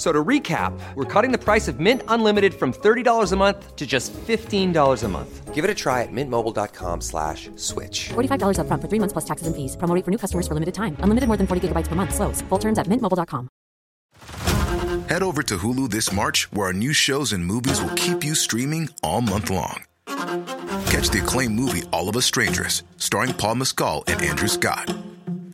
[0.00, 3.76] F- So to recap, we're cutting the price of Mint Unlimited from $30 a month
[3.76, 5.54] to just $15 a month.
[5.54, 8.08] Give it a try at mintmobile.com slash switch.
[8.14, 9.76] $45 upfront for three months plus taxes and fees.
[9.76, 10.96] Promo rate for new customers for limited time.
[11.04, 12.14] Unlimited more than 40 gigabytes per month.
[12.14, 12.40] Slows.
[12.48, 13.48] Full terms at mintmobile.com.
[15.10, 18.34] Head over to Hulu this March, where our new shows and movies will keep you
[18.34, 19.84] streaming all month long.
[20.88, 24.88] Catch the acclaimed movie All of Us Strangers, starring Paul Mescal and Andrew Scott.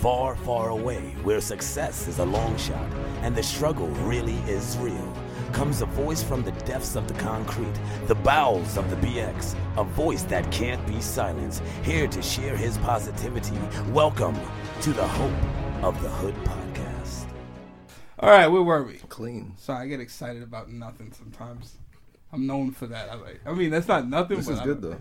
[0.00, 2.86] far, far away where success is a long shot
[3.22, 5.12] and the struggle really is real,
[5.52, 7.74] comes a voice from the depths of the concrete,
[8.06, 12.78] the bowels of the BX, a voice that can't be silenced, here to share his
[12.78, 13.58] positivity.
[13.90, 14.38] Welcome
[14.82, 17.24] to the Hope of the Hood podcast.
[18.20, 18.98] All right, where were we?
[19.08, 19.52] Clean.
[19.58, 21.74] So I get excited about nothing sometimes.
[22.32, 23.10] I'm known for that.
[23.10, 23.40] I like.
[23.44, 24.36] I mean, that's not nothing.
[24.36, 24.96] This but is I- good though.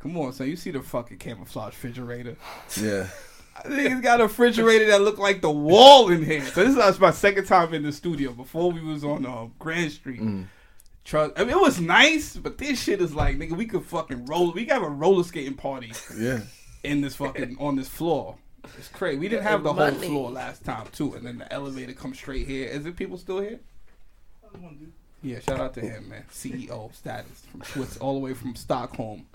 [0.00, 0.46] Come on, son.
[0.48, 2.36] You see the fucking camouflage refrigerator?
[2.78, 3.06] Yeah.
[3.64, 6.44] I think it's got a refrigerator that look like the wall in here.
[6.44, 8.32] So this is my second time in the studio.
[8.32, 10.20] Before we was on uh, Grand Street.
[11.04, 11.34] Trust.
[11.36, 14.52] I mean, it was nice, but this shit is like, nigga, we could fucking roll.
[14.52, 16.40] We got a roller skating party Yeah.
[16.82, 18.36] in this fucking on this floor.
[18.76, 19.16] It's crazy.
[19.18, 22.48] We didn't have the whole floor last time too, and then the elevator comes straight
[22.48, 22.66] here.
[22.68, 23.60] Is it people still here?
[25.22, 26.24] Yeah, shout out to him, man.
[26.32, 29.26] CEO status from Swiss, all the way from Stockholm.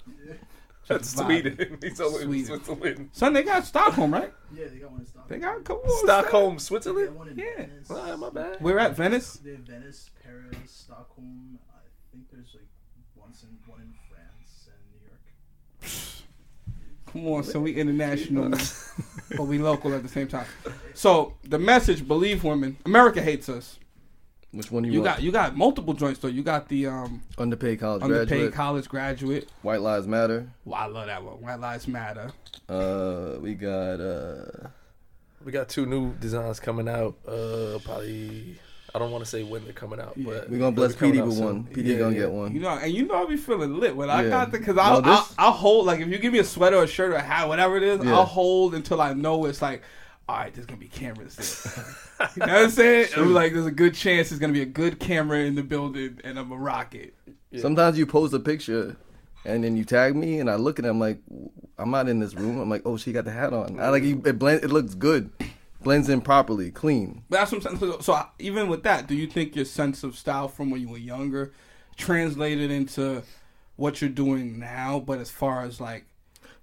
[0.88, 1.78] That's Sweden.
[1.82, 2.46] He's over in Sweden.
[2.48, 3.10] Switzerland.
[3.14, 4.34] Son, they got Stockholm, right?
[4.54, 5.28] Yeah, they got one in Stockholm.
[5.30, 7.08] They got come on, Stockholm, Switzerland.
[7.08, 7.56] have one in Yeah.
[7.58, 7.88] Venice.
[7.90, 8.58] Ah, my bad.
[8.62, 9.34] We're at Venice.
[9.36, 11.60] They have Venice, Paris, Stockholm.
[11.74, 11.80] I
[12.12, 12.68] think there's like
[13.16, 16.02] once in one in France and New York.
[17.14, 18.50] Come on, so we international,
[19.38, 20.46] but we local at the same time.
[20.94, 22.78] So the message: believe women.
[22.86, 23.78] America hates us.
[24.54, 25.16] Which one you, You want?
[25.18, 26.28] got you got multiple joints though.
[26.28, 28.54] You got the um underpaid college underpaid graduate.
[28.54, 29.50] college graduate.
[29.62, 30.50] White Lives Matter.
[30.66, 31.36] Well, I love that one.
[31.42, 32.32] White Lives Matter.
[32.68, 34.68] Uh, we got uh,
[35.46, 37.16] We got two new designs coming out.
[37.28, 38.60] Uh, probably.
[38.94, 41.40] I don't want to say when they're coming out, but we're gonna bless PD with
[41.40, 41.64] one.
[41.64, 42.22] PD Yeah, gonna yeah.
[42.24, 42.54] get one.
[42.54, 44.30] You know, and you know I be feeling lit when I Yeah.
[44.32, 46.76] got the because I'll, this- I'll I'll hold like if you give me a sweater
[46.76, 48.16] or a shirt or a hat whatever it is Yeah.
[48.16, 49.82] I'll hold until I know it's like
[50.32, 52.30] all right there's gonna be cameras there.
[52.36, 53.10] you know what I'm saying?
[53.18, 56.20] I'm like there's a good chance there's gonna be a good camera in the building
[56.24, 57.14] and I'm a rocket.
[57.60, 58.96] Sometimes you post a picture,
[59.44, 60.88] and then you tag me, and I look at it.
[60.88, 61.20] I'm like,
[61.78, 62.60] I'm not in this room.
[62.60, 63.80] I'm like, oh, she got the hat on.
[63.80, 64.40] I like it.
[64.40, 64.64] Blend.
[64.64, 65.32] It looks good.
[65.84, 67.24] Blends in properly, clean.
[67.30, 67.92] But that's what I'm saying.
[67.94, 70.80] So, so I, even with that, do you think your sense of style from when
[70.80, 71.54] you were younger
[71.98, 73.24] translated into
[73.76, 75.00] what you're doing now?
[75.00, 76.06] But as far as like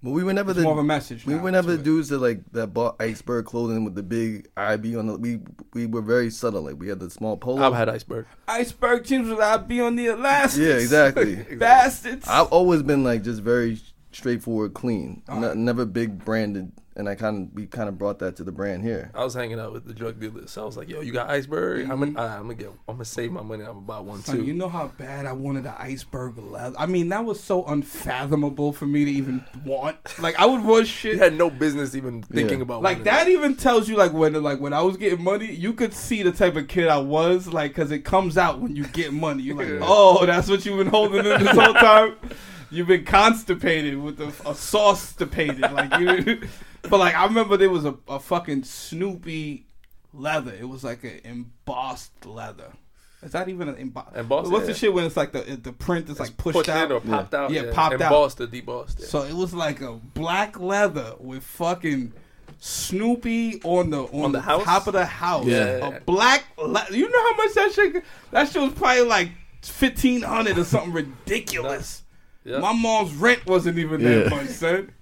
[0.03, 1.81] But we were never It's the more of a message We now were never the
[1.81, 1.83] it.
[1.83, 5.17] dudes that like that bought iceberg clothing with the big IB on the.
[5.19, 5.41] We
[5.75, 6.63] we were very subtle.
[6.63, 7.63] Like we had the small polo.
[7.63, 8.27] I've had iceberg.
[8.47, 10.61] iceberg teams would I be on the Alaska?
[10.63, 11.35] Yeah, exactly.
[11.57, 12.29] Bastards.
[12.29, 13.81] I've always been like just very
[14.13, 15.23] straightforward, clean.
[15.29, 18.83] Never big branded, and I kind of we kind of brought that to the brand
[18.83, 19.11] here.
[19.15, 21.31] I was hanging out with the drug dealers, so I was like, "Yo, you got
[21.31, 21.83] iceberg?
[21.83, 22.19] I'm gonna, mm-hmm.
[22.19, 23.63] I'm gonna get, I'm gonna save my money.
[23.63, 26.77] I'm gonna buy one Son, too." you know how bad I wanted the iceberg leather.
[26.77, 29.97] I mean, that was so unfathomable for me to even want.
[30.19, 31.15] Like, I would want shit.
[31.15, 32.63] You had no business even thinking Yeah.
[32.65, 35.53] about like wanting that even tells you like when like when I was getting money,
[35.53, 38.75] you could see the type of kid I was like because it comes out when
[38.75, 39.45] you get money.
[39.45, 42.17] You're like, oh, that's what you've been holding in this whole time.
[42.71, 46.43] You've been constipated with a, a sauce stipated, like you.
[46.83, 49.67] But like I remember there was a, a fucking Snoopy
[50.15, 50.55] leather.
[50.55, 52.73] It was like an embossed leather.
[53.21, 54.15] Is that even an embossed?
[54.17, 54.73] Embossed, What's yeah.
[54.73, 57.01] the shit when it's like the the print is like pushed Pushed out in or
[57.01, 57.51] popped out.
[57.51, 58.01] Yeah, popped out.
[58.13, 59.01] Embossed or debossed.
[59.01, 59.07] Yeah.
[59.07, 62.13] So it was like a black leather with fucking
[62.61, 64.65] Snoopy on the on, On the house?
[64.65, 65.47] top of the house.
[65.47, 65.97] Yeah.
[65.97, 66.45] A black.
[66.57, 68.05] Le- you know how much that shit?
[68.31, 69.31] That shit was probably like
[69.63, 72.05] fifteen hundred or something ridiculous.
[72.49, 72.59] Yeah.
[72.61, 74.29] My mom's rent wasn't even that Yeah.
[74.37, 74.93] much, son.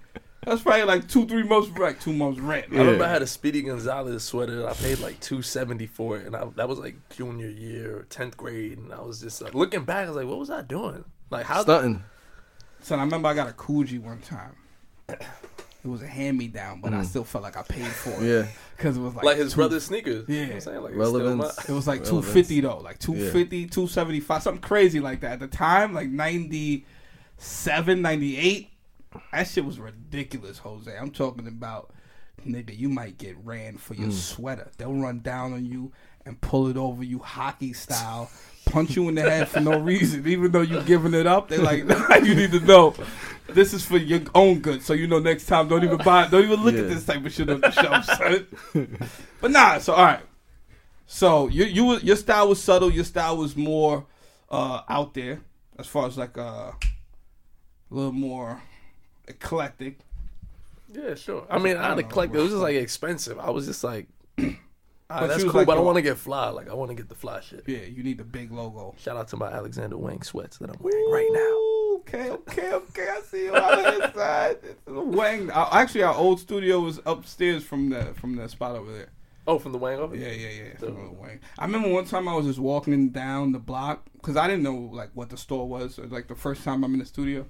[0.45, 2.67] That's probably like two, three months, like two months rent.
[2.71, 4.57] I remember I had a Speedy Gonzalez sweater.
[4.63, 8.07] that I paid like two seventy for it, and I, that was like junior year,
[8.11, 10.05] tenth grade, and I was just like, looking back.
[10.05, 11.05] I was like, what was I doing?
[11.31, 11.63] Like how?
[11.63, 12.05] Stunting.
[12.81, 14.55] Son, I remember I got a Coogi one time.
[15.09, 15.19] it
[15.89, 17.05] was a hand me down, but I mm.
[17.07, 18.23] still felt like I paid for it.
[18.23, 18.47] Yeah.
[18.77, 20.29] because it was like Like his two- brother's sneakers.
[20.29, 20.47] You know Yeah.
[20.47, 20.83] what I'm saying?
[20.83, 21.57] Like, it's still Relevance.
[21.59, 25.33] my- It was like two fifty though, like 250, 275, something crazy like that.
[25.33, 26.09] At the time, like
[27.39, 28.71] 97, 98,
[29.33, 30.95] that shit was ridiculous, Jose.
[30.97, 31.91] I'm talking about
[32.47, 33.99] nigga, you might get ran for Mm.
[34.01, 34.71] your sweater.
[34.79, 35.93] They'll run down on you
[36.25, 38.31] and pull it over you hockey style,
[38.67, 41.49] punch you in the head for no reason, even though you're giving it up.
[41.49, 42.95] They're like, nah, you need to know.
[43.49, 45.69] This is for your own good, so you know next time.
[45.69, 46.27] Don't even buy.
[46.29, 48.47] Don't even look at this type of shit on the shelf, son.
[49.41, 50.21] But nah, so all right.
[51.07, 52.91] So you you your style was subtle.
[52.91, 54.05] Your style was more
[54.51, 55.41] uh, out there,
[55.79, 56.73] as far as like uh,
[57.91, 58.63] a little more
[59.29, 59.99] eclectic.
[60.93, 61.47] Yeah, sure.
[61.51, 62.35] I mean, I had don't to know, collect.
[62.35, 63.39] It was just like expensive.
[63.39, 64.07] I was just like,
[64.39, 64.45] ah,
[65.09, 66.49] But that's cool, like but I want to get fly.
[66.49, 67.65] Like I want to get the fly shit.
[67.67, 68.95] Yeah, you need the big logo.
[68.99, 71.63] Shout out to my Alexander Wang sweats that I'm wearing right now.
[72.01, 73.09] Okay, okay, okay.
[73.11, 74.59] I see you on the inside.
[74.63, 75.51] It's Wang.
[75.51, 79.09] Uh, actually, our old studio was upstairs from the from the spot over there.
[79.49, 80.33] Oh, from the Wang over there.
[80.33, 80.77] Yeah, yeah, yeah.
[80.77, 81.41] from the Wang.
[81.59, 84.91] I remember one time I was just walking down the block because I didn't know
[84.93, 87.47] like what the store was like the first time I'm in the studio,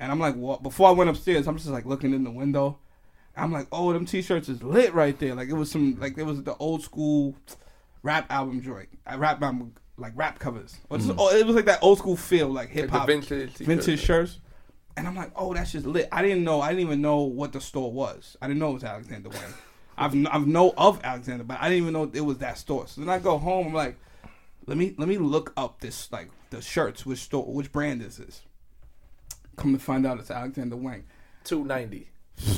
[0.00, 2.78] and I'm like, wa- before I went upstairs, I'm just like looking in the window.
[3.36, 5.34] I'm like, oh, them t-shirts is lit right there.
[5.34, 7.34] Like it was some like it was the old school
[8.02, 8.88] rap album joint.
[9.06, 10.76] I rap album like rap covers.
[10.90, 12.90] Or just- oh, it was like that old school feel, like hip Mm.
[12.90, 13.66] hop, vintage t-shirt.
[13.66, 14.38] vintage shirts.
[14.98, 16.08] And I'm like, oh, that's just lit.
[16.10, 16.62] I didn't know.
[16.62, 18.34] I didn't even know what the store was.
[18.40, 19.40] I didn't know it was Alexander Wang.
[19.98, 22.86] I've I've know of Alexander, but I didn't even know it was that store.
[22.86, 23.68] So then I go home.
[23.68, 23.96] I'm like,
[24.66, 27.04] let me let me look up this like the shirts.
[27.04, 27.44] Which store?
[27.44, 28.40] Which brand is this?
[29.56, 31.04] Come to find out, it's Alexander Wang.
[31.44, 32.10] Two ninety.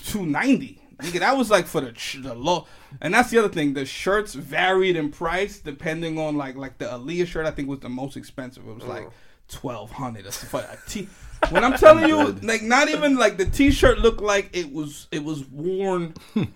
[0.04, 0.82] Two ninety.
[1.02, 2.66] Nigga, that was like for the ch- the low,
[3.00, 3.74] and that's the other thing.
[3.74, 7.46] The shirts varied in price depending on like like the Aaliyah shirt.
[7.46, 8.66] I think was the most expensive.
[8.66, 9.12] It was like mm.
[9.48, 10.24] twelve hundred.
[10.24, 11.08] That's for a t.
[11.50, 15.22] When I'm telling you, like not even like the t-shirt looked like it was it
[15.22, 16.14] was worn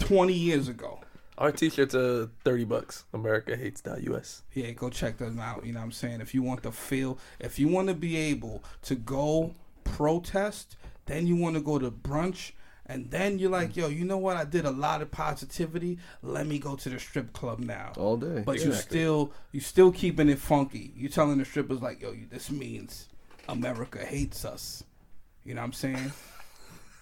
[0.00, 0.98] twenty years ago.
[1.38, 3.04] Our t-shirts are thirty bucks.
[3.14, 4.42] America hates US.
[4.54, 5.64] Yeah, go check them out.
[5.64, 6.20] You know what I'm saying?
[6.20, 9.54] If you want the feel, if you want to be able to go
[9.92, 10.76] protest,
[11.06, 12.52] then you want to go to brunch,
[12.86, 14.36] and then you're like, yo, you know what?
[14.36, 15.98] I did a lot of positivity.
[16.22, 17.92] Let me go to the strip club now.
[17.96, 18.42] all day.
[18.44, 20.92] But you still you still keeping it funky.
[20.96, 23.08] You telling the strippers like, yo, this means
[23.48, 24.84] America hates us.
[25.44, 26.12] You know what I'm saying?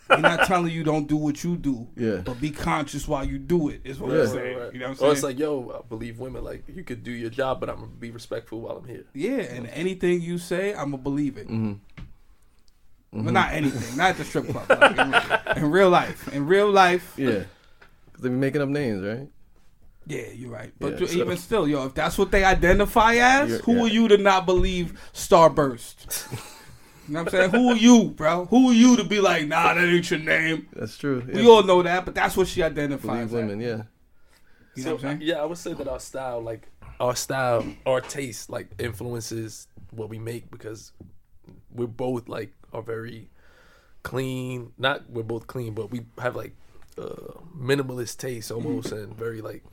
[0.08, 2.18] You're not telling you don't do what you do, Yeah.
[2.24, 3.80] but be conscious while you do it.
[3.82, 4.20] Is what Yeah.
[4.20, 4.58] I'm saying.
[4.72, 5.12] You know what I'm Or saying?
[5.12, 6.44] it's like, yo, I believe women.
[6.44, 9.04] Like you could do your job, but I'm gonna be respectful while I'm here.
[9.14, 11.48] Yeah, and anything you say, I'm gonna believe it.
[11.48, 11.95] Mm-hmm.
[13.12, 13.32] But mm-hmm.
[13.32, 14.68] not anything, not at the strip club.
[14.68, 17.44] Like, in, in real life, in real life, yeah, yeah,
[18.06, 19.28] because they be making up names, right?
[20.06, 20.72] Yeah, you're right.
[20.78, 23.74] But Yeah, you- so- even still, yo, if that's what they identify as, You're- who
[23.76, 23.82] yeah.
[23.82, 26.30] are you to not believe Starburst?
[27.08, 27.50] you know what I'm saying?
[27.50, 28.44] Who are you, bro?
[28.46, 30.68] Who are you to be like, nah, that ain't your name?
[30.74, 31.26] That's true.
[31.32, 33.32] We all know that, but that's what she identifies believe as.
[33.32, 33.60] women.
[33.60, 33.82] Yeah, You know
[34.82, 35.22] So, what I'm saying?
[35.22, 36.68] Yeah, I would say that our style, like
[37.00, 40.92] our style, our taste, like influences what we make because
[41.72, 43.28] we're both like are very
[44.02, 44.72] clean.
[44.78, 46.54] Not we're both clean, but we have like
[46.98, 49.64] uh, minimalist taste almost, and very like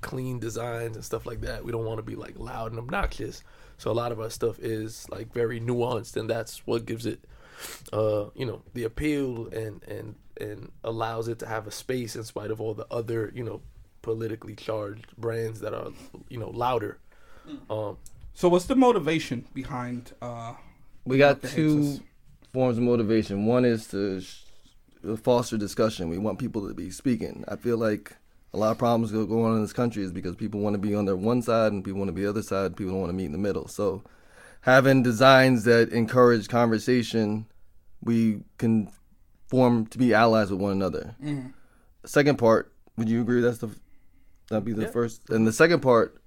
[0.00, 1.64] clean designs and stuff like that.
[1.64, 3.42] We don't want to be like loud and obnoxious.
[3.78, 7.20] So a lot of our stuff is like very nuanced, and that's what gives it,
[7.92, 12.24] uh, you know, the appeal and and and allows it to have a space in
[12.24, 13.60] spite of all the other, you know,
[14.02, 15.90] politically charged brands that are,
[16.28, 16.98] you know, louder.
[17.70, 17.98] Um,
[18.34, 20.12] So, what's the motivation behind?
[20.22, 20.54] uh
[21.04, 22.00] we got two
[22.52, 23.46] forms of motivation.
[23.46, 24.44] One is to sh-
[25.22, 26.08] foster discussion.
[26.08, 27.44] We want people to be speaking.
[27.48, 28.16] I feel like
[28.54, 30.78] a lot of problems go, go on in this country is because people want to
[30.78, 32.76] be on their one side and people want to be the other side.
[32.76, 33.66] People don't want to meet in the middle.
[33.66, 34.02] So
[34.60, 37.46] having designs that encourage conversation,
[38.02, 38.90] we can
[39.46, 41.14] form to be allies with one another.
[41.22, 41.48] Mm-hmm.
[42.04, 43.70] Second part, would you agree that's the
[44.48, 45.30] that'd be the first?
[45.30, 46.20] And the second part,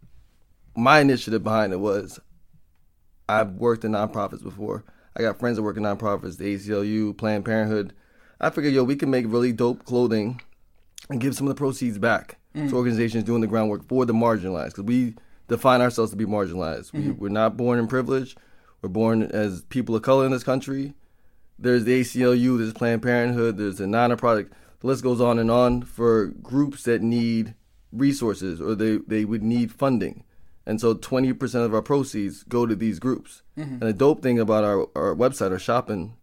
[0.75, 2.20] my initiative behind it was
[3.27, 4.84] I've worked in nonprofits before.
[5.17, 7.94] I got friends that work in nonprofits, the ACLU, Planned Parenthood.
[8.39, 10.41] I figured, yo, we can make really dope clothing
[11.10, 12.74] and give some of the proceeds back to mm.
[12.74, 14.72] organizations doing the groundwork for the marginalized.
[14.72, 15.15] Because we
[15.48, 16.91] define ourselves to be marginalized.
[16.91, 17.20] We, mm-hmm.
[17.20, 18.36] we're not born in privilege.
[18.82, 20.94] We're born as people of color in this country.
[21.58, 24.53] There's the ACLU, there's Planned Parenthood, there's the Nana Project.
[24.82, 27.55] The list goes on and on for groups that need
[27.94, 30.25] resources or they, they would need funding.
[30.65, 33.43] And so 20% of our proceeds go to these groups.
[33.74, 36.17] And the dope thing about our, our website, our shopping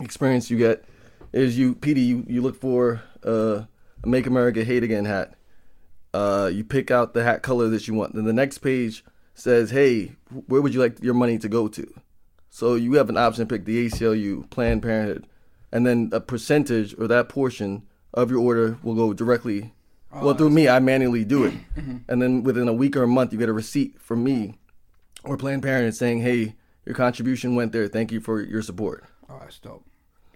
[0.00, 0.84] experience you get
[1.32, 3.64] is you, PD, you, you look for uh,
[4.02, 5.34] a Make America Hate Again hat.
[6.12, 8.14] Uh, you pick out the hat color that you want.
[8.14, 10.12] Then the next page says, hey,
[10.46, 11.86] where would you like your money to go to?
[12.50, 15.26] So you have an option to pick the ACLU, Planned Parenthood,
[15.70, 19.74] and then a percentage or that portion of your order will go directly.
[20.12, 21.96] Oh, well, through me, I manually do it, Mm-hmm.
[22.08, 24.58] and then within a week or a month, you get a receipt from me
[25.24, 27.88] or Planned Parenthood saying, "Hey, your contribution went there.
[27.88, 29.84] Thank you for your support." Oh, that's dope.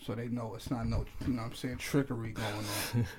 [0.04, 2.48] So they know it's not no, you know what I'm saying, trickery going
[2.96, 3.06] on.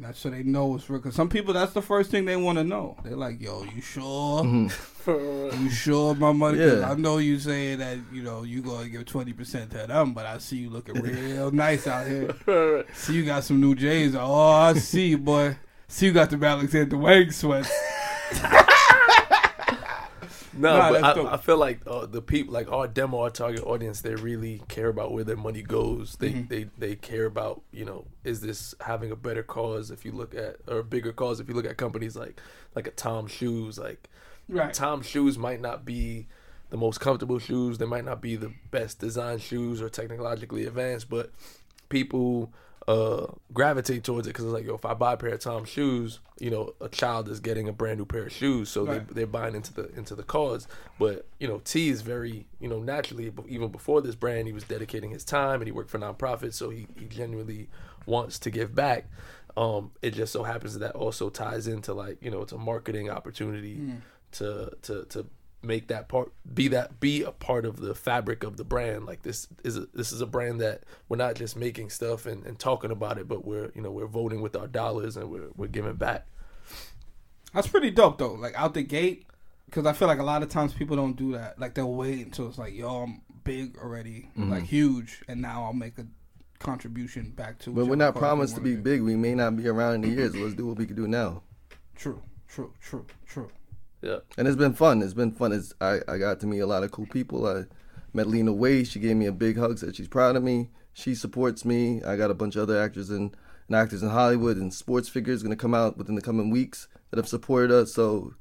[0.00, 1.00] That's so they know it's real.
[1.00, 2.96] Cause some people, that's the first thing they want to know.
[3.04, 4.44] They're like, "Yo, you sure?
[5.06, 6.58] you sure my money?
[6.58, 6.90] Yeah.
[6.90, 10.26] I know you saying that you know you gonna give twenty percent to them, but
[10.26, 12.84] I see you looking real nice out here.
[12.94, 14.16] See you got some new J's.
[14.16, 15.56] Oh, I see boy.
[15.92, 17.70] See you got the Alexander Wang sweats.
[20.54, 21.34] No, Nah, but I.
[21.34, 24.88] I feel like uh, the people, like our demo, our target audience, they really care
[24.88, 26.16] about where their money goes.
[26.16, 26.48] They Mm-hmm.
[26.48, 30.34] they they care about you know is this having a better cause if you look
[30.34, 32.38] at or a bigger cause if you look at companies like
[32.74, 34.10] like a Tom Shoes like
[34.48, 34.74] Right.
[34.74, 36.26] Tom Shoes might not be
[36.68, 37.78] the most comfortable shoes.
[37.78, 41.30] They might not be the best design shoes or technologically advanced, but
[41.88, 42.52] people
[42.88, 45.64] uh gravitate towards it because it's like, yo, if I buy a pair of Tom
[45.64, 49.06] shoes, you know, a child is getting a brand new pair of shoes, so Right.
[49.08, 50.66] they they're buying into the into the cause.
[50.98, 54.64] But you know, T is very you know naturally, even before this brand, he was
[54.64, 57.68] dedicating his time and he worked for nonprofits, so he he genuinely
[58.06, 59.06] wants to give back.
[59.56, 62.58] Um, it just so happens that, that also ties into like you know it's a
[62.58, 63.80] marketing opportunity
[64.32, 65.26] to to to
[65.62, 69.22] make that part be that be a part of the fabric of the brand like
[69.22, 72.58] this is a, this is a brand that we're not just making stuff and, and
[72.58, 75.68] talking about it but we're you know we're voting with our dollars and we're, we're
[75.68, 76.26] giving back
[77.52, 78.32] That's pretty dope though.
[78.32, 79.26] Like out the gate,
[79.66, 81.58] because I feel like a lot of times people don't do that.
[81.58, 84.50] Like they'll wait until it's like, yo, I'm big already, mm-hmm.
[84.50, 86.06] like huge, and now I'll make a
[86.58, 87.70] contribution back to.
[87.70, 89.02] But we're not promised to be big.
[89.02, 91.42] We may not be around in the years let's do what we can do now.
[91.94, 93.50] True, true, true, true.
[94.02, 95.02] Yeah And it's been fun.
[95.02, 95.52] It's been fun.
[95.52, 97.46] It's, I, I got to meet a lot of cool people.
[97.46, 97.64] I
[98.12, 98.86] met Lena Waithe.
[98.86, 100.70] She gave me a big hug, said she's proud of me.
[100.92, 102.02] She supports me.
[102.02, 103.34] I got a bunch of other actors and,
[103.68, 106.88] and actors in Hollywood and sports figures going to come out within the coming weeks
[107.10, 107.92] that have supported us.
[107.92, 108.34] So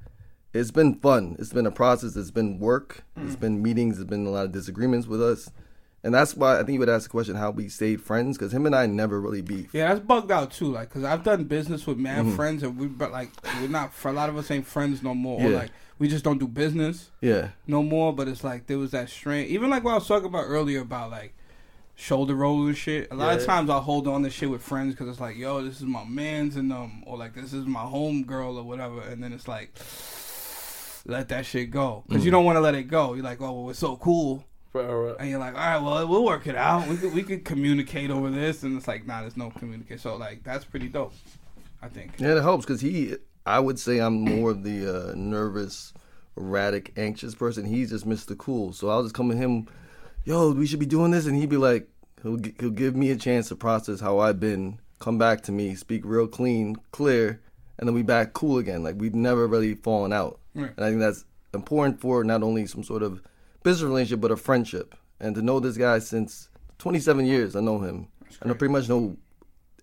[0.53, 1.35] it's been fun.
[1.39, 2.15] It's been a process.
[2.15, 3.03] It's been work.
[3.17, 3.39] It's mm.
[3.39, 3.99] been meetings.
[3.99, 5.49] It's been a lot of disagreements with us.
[6.03, 8.51] And that's why I think you would ask the question how we stayed friends because
[8.53, 9.73] him and I never really beefed.
[9.73, 10.71] Yeah, that's bugged out too.
[10.71, 12.35] Like, cause I've done business with man Mm-hmm.
[12.35, 13.29] friends, and we but like
[13.61, 13.93] we're not.
[13.93, 15.39] For a lot of us, ain't friends no more.
[15.41, 17.11] Or like we just don't do business.
[17.21, 17.49] Yeah.
[17.67, 18.13] no more.
[18.15, 19.45] But it's like there was that strain.
[19.47, 21.35] Even like what I was talking about earlier about like
[21.93, 23.07] shoulder rolls and shit.
[23.11, 25.61] A lot of times I'll hold on to shit with friends because it's like, yo,
[25.63, 29.01] this is my man's and um, or like this is my home girl or whatever.
[29.01, 29.69] And then it's like,
[31.05, 33.13] let that shit go because you don't want to let it go.
[33.13, 34.43] You're like, oh, well, it's so cool.
[34.71, 36.87] For, And you're like, all right, well, we'll work it out.
[36.87, 39.99] We could, we could communicate over this, and it's like, nah, there's no communication.
[39.99, 41.13] So like, that's pretty dope.
[41.81, 42.13] I think.
[42.19, 45.93] Yeah, it helps because he, I would say I'm more of the uh, nervous,
[46.37, 47.65] erratic, anxious person.
[47.65, 48.37] He's just Mr.
[48.37, 48.71] Cool.
[48.71, 49.67] So I'll just come to him,
[50.23, 51.25] yo, we should be doing this.
[51.25, 51.87] And he'd be like,
[52.21, 55.51] he'll, gi- he'll give me a chance to process how I've been, come back to
[55.51, 57.41] me, speak real clean, clear,
[57.79, 58.83] and then we back cool again.
[58.83, 60.39] Like we've never really fallen out.
[60.53, 60.71] Right.
[60.77, 63.21] And I think that's important for not only some sort of
[63.63, 64.95] business relationship, but a friendship.
[65.19, 66.49] And to know this guy since
[66.79, 68.07] 27 years, I know him.
[68.25, 69.17] And I know pretty much know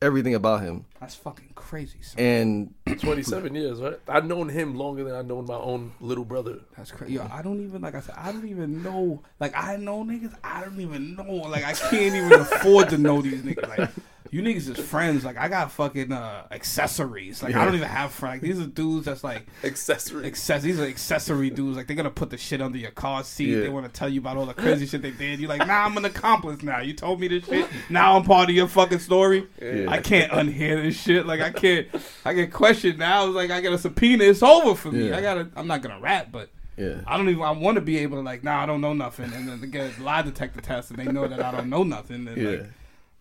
[0.02, 0.84] everything about him.
[1.00, 1.98] That's fucking crazy.
[2.02, 2.18] Son.
[2.18, 6.58] And 27 years right i've known him longer than i've known my own little brother
[6.76, 7.14] That's crazy.
[7.14, 8.14] Yo, I don't even like I said.
[8.16, 9.22] I don't even know.
[9.40, 10.34] Like I know niggas.
[10.42, 11.32] I don't even know.
[11.48, 13.68] Like I can't even afford to know these niggas.
[13.68, 13.90] Like
[14.30, 15.24] you niggas is friends.
[15.24, 17.42] Like I got fucking uh, accessories.
[17.42, 18.34] Like I don't even have friends.
[18.34, 20.62] Like these are dudes that's like accessory access.
[20.62, 21.76] These are accessory dudes.
[21.76, 23.48] Like they're gonna put the shit under your car seat.
[23.48, 23.60] Yeah.
[23.60, 25.40] They want to tell you about all the crazy shit they did.
[25.40, 26.80] You're like, nah, I'm an accomplice now.
[26.80, 27.68] You told me this shit.
[27.90, 29.46] Now I'm part of your fucking story.
[29.60, 31.26] I can't unhear this shit.
[31.26, 31.88] Like I can't.
[32.24, 33.26] I get questioned now.
[33.26, 34.24] It's like I get a subpoena.
[34.24, 35.08] It's over for me.
[35.08, 35.16] Yeah.
[35.16, 35.48] I gotta.
[35.56, 36.50] I'm not gonna rap, but.
[36.76, 37.00] yeah.
[37.06, 37.42] I don't even.
[37.42, 39.98] I want to be able to like, nah, I don't know nothing, and then get
[39.98, 42.26] a lie detector test, and they know that I don't know nothing.
[42.28, 42.48] And Yeah.
[42.50, 42.66] like,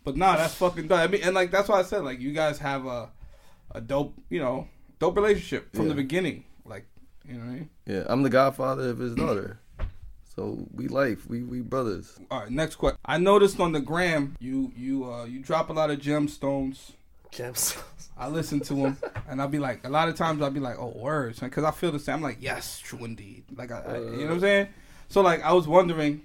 [0.03, 0.99] but nah, that's fucking dope.
[0.99, 3.09] I mean, and like that's why I said like you guys have a
[3.71, 4.67] a dope, you know,
[4.99, 6.43] dope relationship from the beginning.
[6.65, 6.85] Like,
[7.27, 7.69] you know what I mean?
[7.85, 9.59] Yeah, I'm the godfather of his daughter.
[10.35, 12.17] So we life, we we brothers.
[12.29, 12.99] All right, next question.
[13.03, 16.91] I noticed on the gram you you uh you drop a lot of gemstones.
[18.19, 18.97] I listen to them,
[19.29, 21.71] and I'll be like, a lot of times I'll be like, oh, words, because I
[21.71, 22.15] feel the same.
[22.15, 23.43] I'm like, yes, true indeed.
[23.55, 24.67] Like, I, I- you know what I'm saying?
[25.09, 26.21] So, like, I was wondering,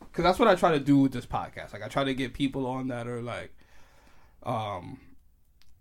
[0.00, 1.72] because that's what I try to do with this podcast.
[1.72, 3.52] Like, I try to get people on that are like,
[4.44, 5.00] um,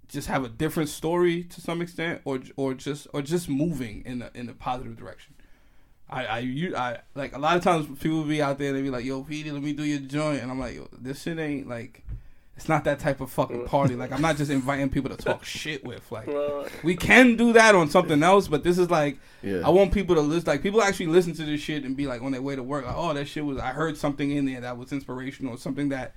[0.07, 4.21] just have a different story to some extent, or or just or just moving in
[4.21, 5.33] a in a positive direction.
[6.09, 8.81] I I, you, I like a lot of times people be out there and they
[8.81, 11.37] be like, yo, Petey, let me do your joint, and I'm like, yo, this shit
[11.39, 12.03] ain't like.
[12.55, 13.95] It's not that type of fucking party.
[13.95, 16.09] Like I'm not just inviting people to talk shit with.
[16.11, 16.27] Like
[16.83, 19.61] we can do that on something else, but this is like Yeah.
[19.65, 20.47] I want people to listen.
[20.47, 22.85] Like people actually listen to this shit and be like on their way to work.
[22.85, 23.57] Like, oh, that shit was.
[23.57, 25.57] I heard something in there that was inspirational.
[25.57, 26.13] Something that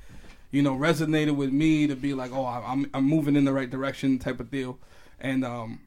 [0.53, 3.53] you know, resonated with me to be like, oh, I- I'm I'm moving in the
[3.53, 4.79] right direction, type of deal,
[5.19, 5.81] and um,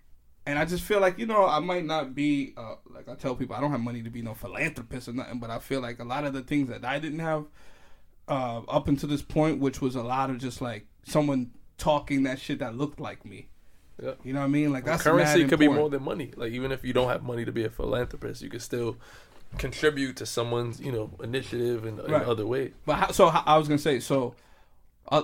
[0.48, 3.36] and I just feel like you know I might not be uh, like I tell
[3.36, 6.00] people I don't have money to be no philanthropist or nothing, but I feel like
[6.00, 7.46] a lot of the things that I didn't have
[8.30, 12.40] uh, up until this point, which was a lot of just like someone talking that
[12.40, 13.50] shit that looked like me.
[14.02, 14.14] Yeah.
[14.24, 14.72] You know what I mean?
[14.72, 16.32] Like that's currency could be more than money.
[16.36, 18.98] Like even if you don't have money to be a philanthropist, you could still
[19.58, 22.72] contribute to someone's you know initiative in, in other ways.
[22.86, 24.36] But how, so I was gonna say so.
[25.12, 25.24] Uh,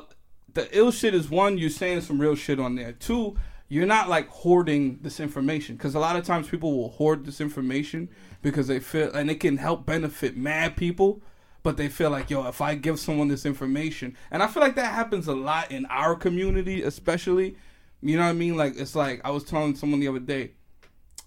[0.56, 2.94] the ill shit is one, you're saying some real shit on there.
[2.94, 7.26] Two, you're not like hoarding this information because a lot of times people will hoard
[7.26, 8.10] this information
[8.42, 11.22] because they feel and it can help benefit mad people,
[11.66, 14.76] but they feel like yo, if I give someone this information, and I feel like
[14.76, 17.58] that happens a lot in our community, especially.
[18.04, 18.56] You know what I mean?
[18.56, 20.52] Like it's like I was telling someone the other day.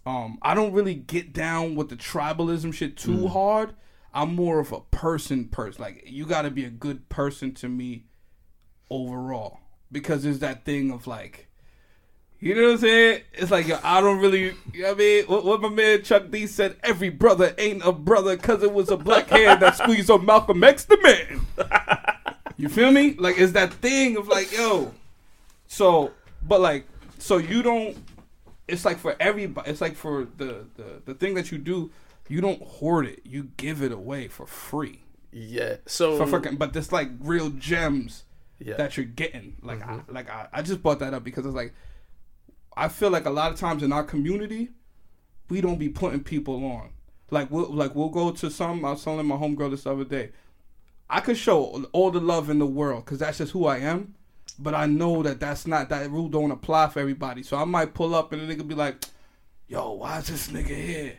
[0.06, 3.74] Um, I don't really get down with the tribalism shit too hard.
[4.14, 5.82] I'm more of a person person.
[5.82, 8.04] Like you got to be a good person to me
[8.90, 9.58] overall
[9.90, 11.47] because there's that thing of like
[12.40, 13.22] you know what I'm saying?
[13.34, 15.24] It's like yo, I don't really, you know what I mean?
[15.26, 18.90] What, what my man Chuck D said, every brother ain't a brother because it was
[18.90, 21.46] a black hand that squeezed on Malcolm X the man.
[22.58, 23.14] You feel me?
[23.14, 24.92] Like it's that thing of like, yo.
[25.68, 26.10] So,
[26.42, 26.86] but like,
[27.18, 27.96] so you don't.
[28.66, 29.70] It's like for everybody.
[29.70, 31.90] It's like for the the the thing that you do.
[32.28, 33.20] You don't hoard it.
[33.24, 35.00] You give it away for free.
[35.32, 35.76] Yeah.
[35.86, 38.24] So For fucking, but it's like real gems
[38.58, 38.74] Yeah.
[38.74, 39.56] that you're getting.
[39.62, 40.14] Like, I, mm-hmm.
[40.14, 41.72] like I, I just brought that up because it's like,
[42.78, 44.68] I feel like a lot of times in our community,
[45.48, 46.90] we don't be putting people on.
[47.30, 48.84] Like we'll like we'll go to some.
[48.84, 50.30] I was telling my homegirl this other day.
[51.10, 54.14] I could show all the love in the world because that's just who I am.
[54.60, 57.42] But I know that that's not that rule don't apply for everybody.
[57.42, 59.04] So I might pull up and a nigga be like,
[59.68, 61.18] "Yo, why is this nigga here?"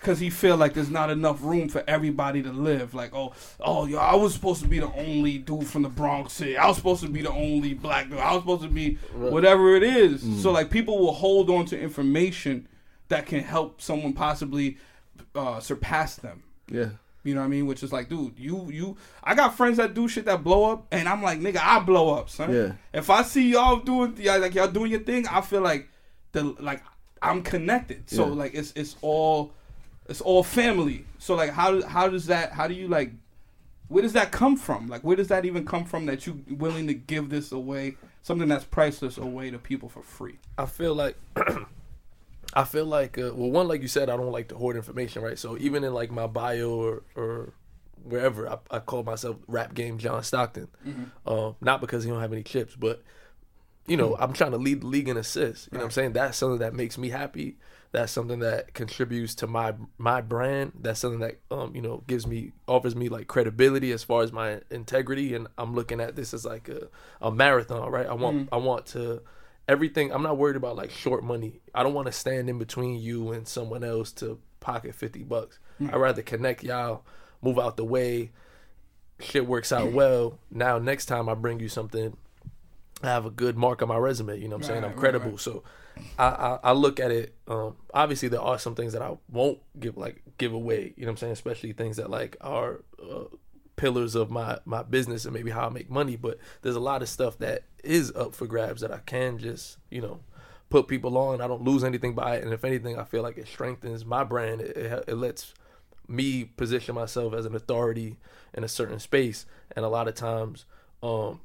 [0.00, 2.94] Because he feel like there's not enough room for everybody to live.
[2.94, 6.32] Like, oh, oh, yo, I was supposed to be the only dude from the Bronx
[6.34, 6.56] city.
[6.56, 8.18] I was supposed to be the only black dude.
[8.18, 10.42] I was supposed to be whatever it is.
[10.42, 12.68] So like, people will hold on to information
[13.08, 14.78] that can help someone possibly
[15.34, 16.42] uh, surpass them.
[16.70, 16.90] Yeah.
[17.24, 17.66] You know what I mean?
[17.66, 20.86] Which is like, dude, you you I got friends that do shit that blow up,
[20.92, 22.54] and I'm like, nigga, I blow up, son.
[22.54, 22.72] Yeah.
[22.92, 25.88] If I see y'all doing yeah, like y'all doing your thing, I feel like
[26.30, 26.82] the like
[27.30, 28.08] I'm connected.
[28.10, 28.34] So Yeah.
[28.34, 29.52] like it's it's all
[30.08, 31.04] it's all family.
[31.18, 33.12] So like how how does that how do you like
[33.88, 34.88] where does that come from?
[34.88, 38.48] Like where does that even come from that you willing to give this away, something
[38.48, 40.38] that's priceless away to people for free?
[40.58, 41.16] I feel like
[42.54, 45.22] I feel like uh, well, one like you said, I don't like to hoard information,
[45.22, 45.38] right?
[45.38, 47.52] So even in like my bio or or
[48.02, 50.68] wherever, I, I call myself Rap Game John Stockton,
[51.26, 53.02] uh, not because he don't have any chips, but
[53.86, 54.22] you know, mm-hmm.
[54.22, 55.68] I'm trying to lead the league in assists.
[55.70, 56.12] You know what I'm saying?
[56.12, 57.58] That's something that makes me happy.
[57.92, 60.72] That's something that contributes to my my brand.
[60.80, 64.32] That's something that um, you know, gives me offers me like credibility as far as
[64.32, 66.88] my integrity and I'm looking at this as like a,
[67.20, 68.06] a marathon, right?
[68.06, 68.54] I want mm-hmm.
[68.54, 69.22] I want to
[69.68, 71.60] everything I'm not worried about like short money.
[71.74, 75.58] I don't want to stand in between you and someone else to pocket 50 bucks.
[75.80, 75.94] Mm.
[75.94, 77.04] I'd rather connect y'all,
[77.40, 78.32] move out the way.
[79.20, 80.38] Shit works out well.
[80.50, 82.16] Now next time I bring you something
[83.02, 84.38] I have a good mark on my resume.
[84.38, 84.82] You know what I'm saying?
[84.82, 85.30] Right, I'm right, credible.
[85.32, 85.40] right.
[85.40, 85.62] So
[86.18, 87.34] I, I I look at it.
[87.46, 90.94] Um, obviously, there are some things that I won't give like give away.
[90.96, 91.32] You know what I'm saying?
[91.32, 93.24] Especially things that like are uh,
[93.76, 96.16] pillars of my my business and maybe how I make money.
[96.16, 99.78] But there's a lot of stuff that is up for grabs that I can just
[99.90, 100.20] you know
[100.70, 101.40] put people on.
[101.40, 104.24] I don't lose anything by it, and if anything, I feel like it strengthens my
[104.24, 104.62] brand.
[104.62, 105.54] It, it, it lets
[106.08, 108.16] me position myself as an authority
[108.54, 110.64] in a certain space, and a lot of times.
[111.02, 111.40] Um,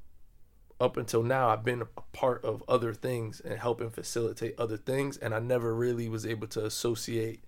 [0.82, 5.18] up until now I've been a part of other things and helping facilitate other things
[5.18, 7.44] and I never really was able to associate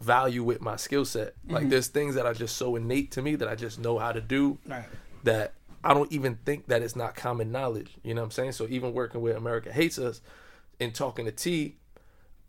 [0.00, 1.34] value with my skill set.
[1.48, 1.70] Like mm-hmm.
[1.70, 4.20] there's things that are just so innate to me that I just know how to
[4.20, 4.84] do Right.
[5.24, 7.94] that I don't even think that it's not common knowledge.
[8.02, 8.52] You know what I'm saying?
[8.52, 10.20] So even working with America Hates Us
[10.80, 11.76] and talking to T,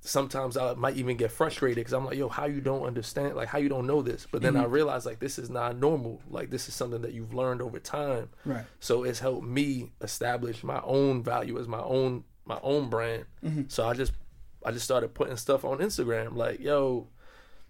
[0.01, 3.49] sometimes I might even get frustrated because I'm like, yo, how you don't understand, like
[3.49, 4.27] how you don't know this.
[4.29, 4.71] But then I mm-hmm.
[4.71, 6.21] realize like this is not normal.
[6.29, 8.29] Like this is something that you've learned over time.
[8.45, 8.65] Right.
[8.79, 13.25] So it's helped me establish my own value as my own my own brand.
[13.43, 13.63] Mm-hmm.
[13.67, 14.13] So I just
[14.65, 17.07] I just started putting stuff on Instagram like, yo,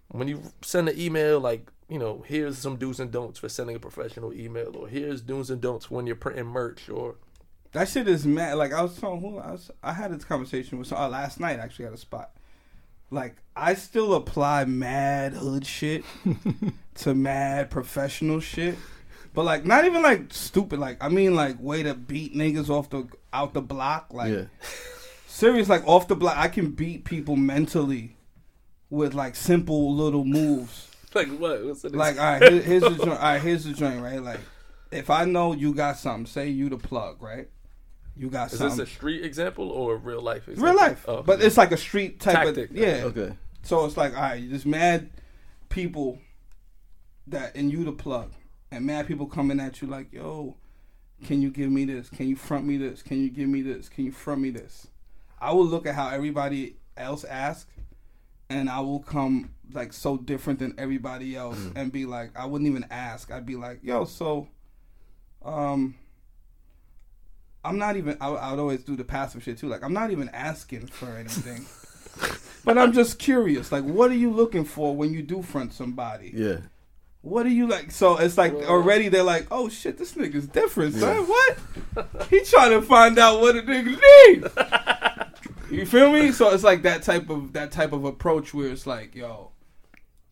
[0.08, 3.76] when you send an email, like, you know, here's some do's and don'ts for sending
[3.76, 7.16] a professional email, or here's do's and don'ts when you're printing merch, or
[7.72, 8.54] That shit is mad.
[8.54, 11.58] Like I was telling who I was, I had this conversation with uh, last night
[11.58, 12.30] actually at a spot.
[13.10, 16.04] Like I still apply mad hood shit
[16.96, 18.76] to mad professional shit,
[19.34, 20.78] but like not even like stupid.
[20.78, 24.08] Like I mean like way to beat niggas off the out the block.
[24.12, 24.44] Like Yeah.
[25.26, 25.68] serious.
[25.68, 28.16] Like off the block, I can beat people mentally
[28.90, 30.88] with like simple little moves.
[31.14, 31.64] like what?
[31.64, 31.94] What's it?
[31.94, 33.08] Like all right, here, here's the joint.
[33.10, 34.02] All right, here's the joint.
[34.02, 34.40] Right, like
[34.90, 37.48] if I know you got something, say you the plug, right?
[38.18, 38.78] You got Is something.
[38.78, 40.64] this a street example or a real life example?
[40.64, 41.46] real life, Oh, but okay.
[41.46, 42.70] it's like a street type Tactic.
[42.70, 43.02] of yeah.
[43.04, 43.32] Okay.
[43.62, 45.10] So it's like, all right, just mad
[45.68, 46.18] people
[47.28, 48.32] that and you the plug,
[48.72, 50.56] and mad people coming at you like, yo,
[51.24, 52.08] can you give me this?
[52.10, 53.02] Can you front me this?
[53.02, 53.88] Can you give me this?
[53.88, 54.88] Can you front me this?
[55.40, 57.70] I will look at how everybody else asks,
[58.50, 62.68] and I will come like so different than everybody else, and be like, I wouldn't
[62.68, 63.30] even ask.
[63.30, 64.48] I'd be like, yo, so,
[65.44, 65.94] um.
[67.64, 68.16] I'm not even.
[68.20, 69.68] I, I would always do the passive shit too.
[69.68, 71.66] Like I'm not even asking for anything.
[72.68, 76.32] But I'm just curious, like, what are you looking for when you do front somebody?
[76.34, 76.58] Yeah.
[77.22, 77.90] What are you like?
[77.90, 81.24] So it's like already they're like, oh shit, this nigga's different, son.
[81.26, 81.58] What?
[82.28, 83.98] he trying to find out what a nigga
[85.70, 85.70] need.
[85.78, 86.30] you feel me?
[86.30, 89.50] So it's like that type of that type of approach where it's like, yo,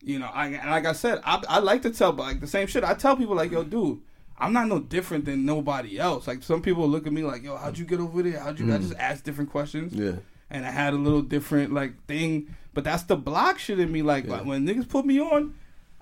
[0.03, 2.45] you know, I and like I said, I, I like to tell, but like the
[2.45, 2.83] same shit.
[2.83, 4.01] I tell people like, yo, dude,
[4.37, 6.27] I'm not no different than nobody else.
[6.27, 8.39] Like some people look at me like, yo, how'd you get over there?
[8.39, 8.71] How'd you?
[8.71, 8.81] I mm.
[8.81, 10.17] just ask different questions Yeah.
[10.49, 12.55] and I had a little different like thing.
[12.73, 14.03] But that's the block shit in me.
[14.03, 14.41] Like Yeah.
[14.41, 15.55] when niggas put me on,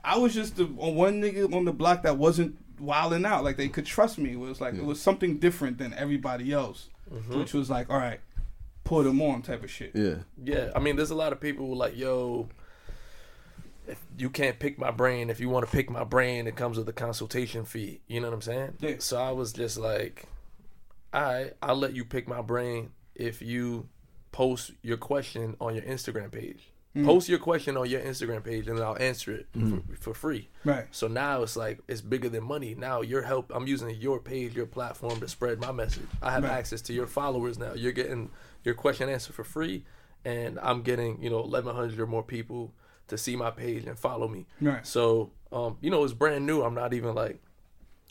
[0.04, 3.44] I was just the one nigga on the block that wasn't wilding out.
[3.44, 4.34] Like they could trust me.
[4.34, 7.40] It was like it was something different than everybody else, mm-hmm.
[7.40, 8.20] which was like, all right,
[8.84, 9.92] put them on type of shit.
[9.94, 10.16] Yeah.
[10.44, 12.50] Yeah, I mean, there's a lot of people who like, yo,
[13.88, 16.78] if you can't pick my brain, if you want to pick my brain, it comes
[16.78, 18.02] with a consultation fee.
[18.08, 18.74] You know what I'm saying?
[18.80, 18.96] Yeah.
[19.00, 20.26] So I was just like,
[21.14, 23.88] all right, I'll let you pick my brain if you
[24.32, 26.60] post your question on your Instagram page.
[26.96, 27.06] Mm.
[27.06, 29.80] Post your question on your Instagram page and I'll answer it mm-hmm.
[29.94, 30.50] for, for free.
[30.64, 30.86] Right.
[30.92, 32.74] So now it's like it's bigger than money.
[32.74, 36.08] Now your help, I'm using your page, your platform to spread my message.
[36.22, 36.54] I have Right.
[36.54, 37.74] access to your followers now.
[37.74, 38.30] You're getting
[38.64, 39.84] your question answered for free,
[40.24, 42.74] and I'm getting you know 1,100 or more people
[43.08, 44.46] to see my page and follow me.
[44.62, 44.86] Right.
[44.86, 46.62] So um, you know it's brand new.
[46.64, 47.42] I'm not even like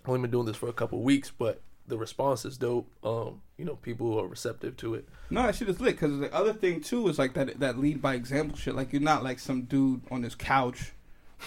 [0.06, 2.90] only been doing this for a couple weeks, but the response is dope.
[3.02, 5.08] Um, you know people who are receptive to it.
[5.30, 5.96] No, that shit is lit.
[5.96, 8.74] Because the other thing too is like that that lead by example shit.
[8.74, 10.92] Like you're not like some dude on this couch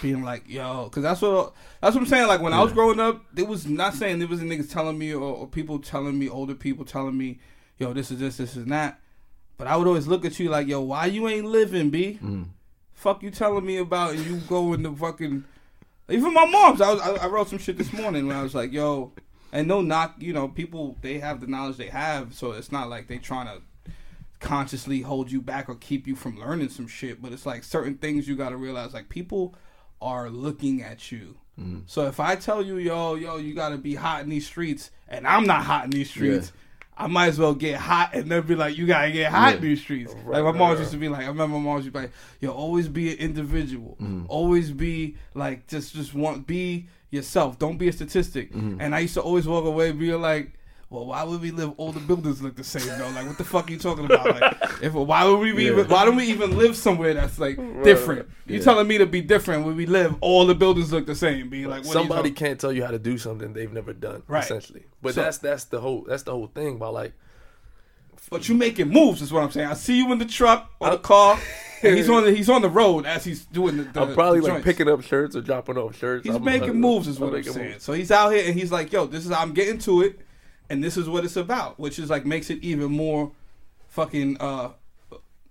[0.02, 2.28] being like, yo, because that's what that's what I'm saying.
[2.28, 5.12] Like when I was growing up, it was not saying there was niggas telling me
[5.12, 7.40] or, or people telling me, older people telling me,
[7.78, 9.00] yo, this is this, this is that.
[9.56, 12.18] But I would always look at you like, yo, why you ain't living, b?
[12.98, 15.44] Fuck you telling me about and you go in the fucking.
[16.08, 16.80] Even my mom's.
[16.80, 19.12] I was I, I wrote some shit this morning when I was like, yo,
[19.52, 20.16] and no knock.
[20.18, 23.46] You know, people they have the knowledge they have, so it's not like they trying
[23.46, 23.62] to
[24.40, 27.22] consciously hold you back or keep you from learning some shit.
[27.22, 28.94] But it's like certain things you got to realize.
[28.94, 29.54] Like people
[30.00, 31.36] are looking at you.
[31.56, 31.82] Mm.
[31.86, 34.90] So if I tell you, yo, yo, you got to be hot in these streets,
[35.06, 36.52] and I'm not hot in these streets.
[36.98, 39.62] I might as well get hot and then be like, you gotta get hot in
[39.62, 40.12] these streets.
[40.26, 42.12] like my mom used to be like, I remember my mom used to be like,
[42.40, 43.96] yo, always be an individual.
[44.00, 44.26] Mm-hmm.
[44.28, 47.58] Always be like, just just want be yourself.
[47.58, 48.52] Don't be a statistic.
[48.52, 48.80] Mm-hmm.
[48.80, 50.57] And I used to always walk away being like,
[50.90, 51.72] well, why would we live?
[51.76, 53.10] All the buildings look the same though.
[53.10, 54.24] Like, what the fuck are you talking about?
[54.40, 55.86] Like, if why would we be even?
[55.88, 58.28] Why don't we even live somewhere that's like different?
[58.46, 60.14] You telling me to be different when we live?
[60.22, 61.50] All the buildings look the same.
[61.50, 64.42] Be like, what Somebody can't tell you how to do something they've never done, Right.
[64.44, 64.84] essentially.
[65.02, 67.12] But So- that's that's the whole that's the whole thing about like
[68.30, 69.68] But you making moves is what I'm saying.
[69.68, 71.38] I see you in the truck or the car,
[71.82, 73.82] he's on the he's on the road as he's doing the.
[73.84, 76.24] the I'm probably the like picking up shirts or dropping off shirts.
[76.24, 77.72] He's I'm- making I'm- moves, is what I'm, saying.
[77.72, 77.84] moves.
[77.84, 80.20] So he's out here and he's like, "Yo, this is I'm getting to it,
[80.70, 83.32] and this is what it's about," which is like makes it even more
[83.88, 84.70] fucking uh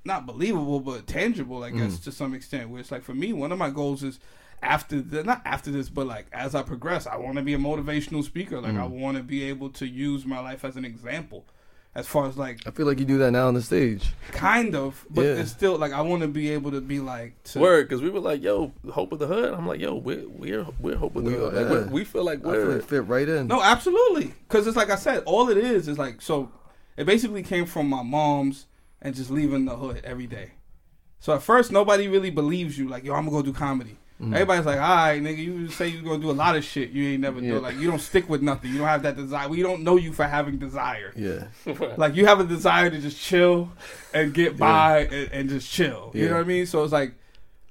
[0.05, 1.77] not believable but tangible, I Mm.
[1.79, 2.69] guess to some extent.
[2.69, 4.19] Where it's like for me, one of my goals is
[4.63, 7.57] after the, not after this, but like as I progress, I want to be a
[7.57, 8.61] motivational speaker.
[8.61, 8.89] Like I Mm.
[9.01, 11.45] want to be able to use my life as an example.
[11.97, 14.13] As far as like I feel like you do that now on the stage.
[14.31, 15.33] kind of, but Yeah.
[15.41, 18.11] it's still like I want to be able to be like to Word, because we
[18.11, 21.23] were like, "Yo, Hope of the Hood." I'm like, "Yo, we're we're we're Hope of
[21.25, 21.91] the We Hood." are, Like, we're- yeah.
[21.91, 23.47] we feel like we're like fit right in.
[23.47, 24.33] No, absolutely.
[24.47, 26.51] Because it's like I said, all it is is like so.
[26.97, 28.67] It basically came from my mom's
[29.01, 30.51] and just leaving the hood every day.
[31.19, 32.87] So at first, nobody really believes you.
[32.87, 33.97] Like, yo, I'm gonna go do comedy.
[34.21, 34.33] Mm-hmm.
[34.33, 36.89] Everybody's like, all right, nigga, you say you're gonna do a lot of shit.
[36.89, 37.59] You ain't never do.
[37.59, 38.71] Like, you don't stick with nothing.
[38.71, 39.47] You don't have that desire.
[39.47, 41.13] We don't know you for having desire.
[41.15, 41.47] Yeah.
[41.97, 43.71] Like, you have a desire to just chill
[44.13, 46.11] and get by and, and just chill.
[46.13, 46.65] You know what I mean?
[46.65, 47.13] So it's like,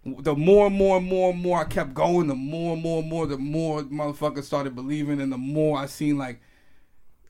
[0.05, 3.01] the more and more and more and more I kept going, the more and more
[3.01, 6.41] and more, the more motherfuckers started believing, and the more I seen like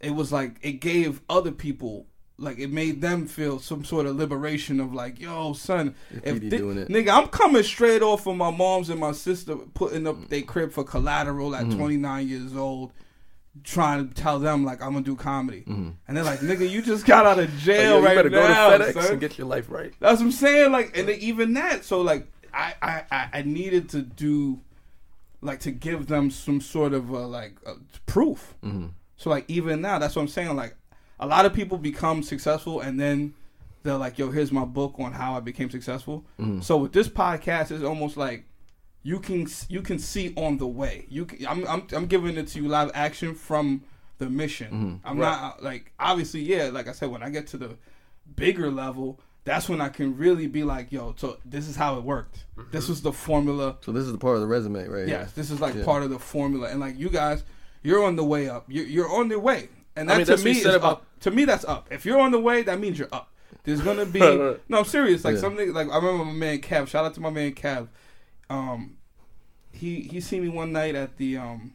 [0.01, 2.07] it was like it gave other people
[2.39, 6.51] like it made them feel some sort of liberation of like, yo, son, if thi-
[6.51, 6.89] doing it.
[6.89, 10.71] nigga, I'm coming straight off of my mom's and my sister putting up their crib
[10.73, 11.71] for collateral Mm-hmm.
[11.73, 12.93] at 29 years old.
[13.65, 15.89] Trying to tell them like I'm gonna do comedy, Mm-hmm.
[16.07, 18.29] and they're like, "Nigga, you just got out of jail Like, yo, you right better
[18.29, 19.95] now, go to FedEx son." and get your life right.
[19.99, 20.73] That's what I'm saying.
[20.73, 21.83] Like, and even that.
[21.83, 24.61] So like, I, I, I- I needed to do
[25.41, 28.55] like to give them some sort of uh, like uh, proof.
[28.63, 28.89] Mm-hmm.
[29.17, 30.55] So like even now, that's what I'm saying.
[30.55, 30.77] Like
[31.19, 33.35] a lot of people become successful and then
[33.83, 36.61] they're like, "Yo, here's my book on how I became successful." Mm-hmm.
[36.61, 38.45] So with this podcast, it's almost like
[39.03, 41.07] you can you can see on the way.
[41.09, 43.83] You can, I'm, I'm I'm giving it to you live action from
[44.19, 44.67] the mission.
[44.73, 45.09] Mm-hmm.
[45.09, 46.71] I'm not like obviously yeah.
[46.73, 47.77] Like I said, when I get to the
[48.35, 52.03] bigger level, that's when I can really be like, "Yo, so this is how it
[52.03, 52.45] worked.
[52.73, 55.07] This was the formula." So this is the part of the resume, right?
[55.07, 55.85] Yes, this is like Yeah.
[55.85, 57.45] part of the formula, and like you guys,
[57.85, 58.65] you're on the way up.
[58.67, 60.93] You're, you're on the way, and I that mean, to that's me is said about-
[60.93, 61.07] up.
[61.21, 61.89] To me, that's up.
[61.91, 63.33] If you're on the way, that means you're up.
[63.65, 64.61] There's gonna be Right, right.
[64.69, 64.79] no.
[64.79, 65.25] I'm serious.
[65.25, 65.41] Like Yeah.
[65.41, 66.87] something like I remember my man Kev.
[66.89, 67.89] Shout out to my man Kev.
[68.51, 68.97] Um,
[69.73, 71.73] he he seen me one night at the um,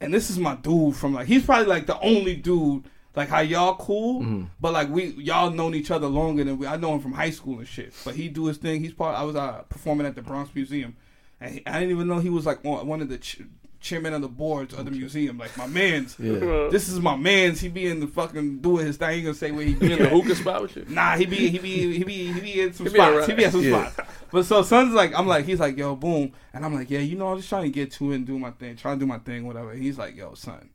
[0.00, 2.84] and this is my dude from like he's probably like the only dude
[3.16, 4.44] like how y'all cool, Mm-hmm.
[4.60, 6.66] but like we y'all known each other longer than we.
[6.66, 7.94] I know him from high school and shit.
[8.04, 8.80] But he do his thing.
[8.82, 9.16] He's part.
[9.16, 10.96] I was uh, performing at the Bronx Museum,
[11.40, 13.42] and he, I didn't even know he was like one one of the ch-
[13.84, 15.38] chairman of the boards of the museum.
[15.38, 16.16] Like my man's.
[16.18, 16.32] Yeah.
[16.38, 17.60] Uh, this is my man's.
[17.60, 19.18] He be in the fucking doing his thing.
[19.18, 19.92] He gonna say where he be.
[19.92, 20.86] In the hookah spot with you?
[20.88, 23.10] Nah, he be he be he be he be in some He spots.
[23.12, 23.28] alright.
[23.28, 23.90] He be at some Yeah.
[23.90, 24.10] spots.
[24.32, 27.14] But so son's like I'm like he's like yo boom, and I'm like yeah you
[27.16, 29.06] know I'm just trying to get to it and do my thing, trying to do
[29.06, 29.72] my thing whatever.
[29.74, 30.70] He's like yo son,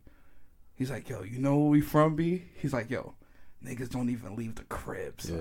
[0.76, 2.44] he's like yo you know where we from B?
[2.56, 3.16] He's like yo
[3.66, 5.40] niggas don't even leave the crib son.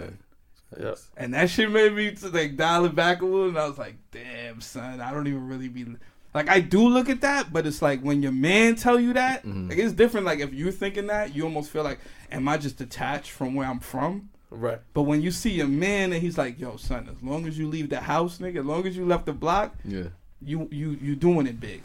[0.76, 0.84] Yeah.
[0.88, 0.98] Yep.
[1.16, 3.78] And that shit made me to like dial it back a little, and I was
[3.78, 5.86] like, "Damn, son, I don't even really be
[6.34, 9.44] like I do look at that, but it's like when your man tell you that,
[9.44, 9.68] Mm-hmm.
[9.70, 10.26] like it's different.
[10.26, 11.98] Like if you're thinking that, you almost feel like,
[12.30, 14.30] am I just detached from where I'm from?
[14.50, 14.78] Right.
[14.94, 17.68] But when you see a man and he's like, "Yo, son, as long as you
[17.68, 20.04] leave the house, nigga, as long as you left the block, Yeah.
[20.40, 21.82] you you you doing it big,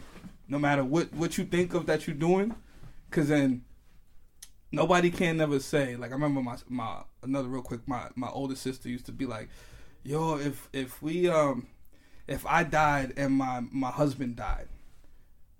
[0.48, 2.54] no matter what what you think of that you're doing,
[3.10, 3.62] because then
[4.72, 8.56] nobody can never say like I remember my my another real quick my my older
[8.56, 9.48] sister used to be like,
[10.02, 11.66] yo if if we um
[12.26, 14.68] if I died and my my husband died.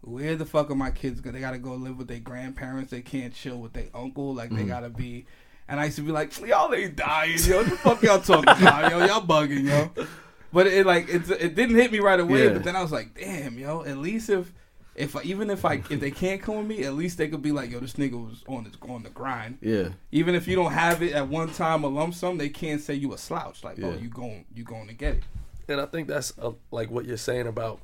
[0.01, 1.31] Where the fuck are my kids go?
[1.31, 2.91] They gotta go live with their grandparents.
[2.91, 4.35] They can't chill with their uncle.
[4.35, 4.69] Like they mm.
[4.69, 5.27] gotta be.
[5.67, 7.59] And I used to be like, y'all ain't dying, yo.
[7.59, 9.05] What the fuck y'all talking about, yo?
[9.07, 10.07] Y'all bugging, yo.
[10.53, 12.45] But it like it, it didn't hit me right away.
[12.45, 12.53] Yeah.
[12.53, 13.83] But then I was like, damn, yo.
[13.83, 14.53] At least if
[14.95, 17.43] if I, even if I if they can't come with me, at least they could
[17.43, 19.59] be like, yo, this nigga was on his on the grind.
[19.61, 19.89] Yeah.
[20.13, 22.95] Even if you don't have it at one time a lump sum, they can't say
[22.95, 23.65] you a slouch.
[23.65, 25.23] Like, oh, you going you going to get it.
[25.69, 27.81] And I think that's uh, like what you're saying about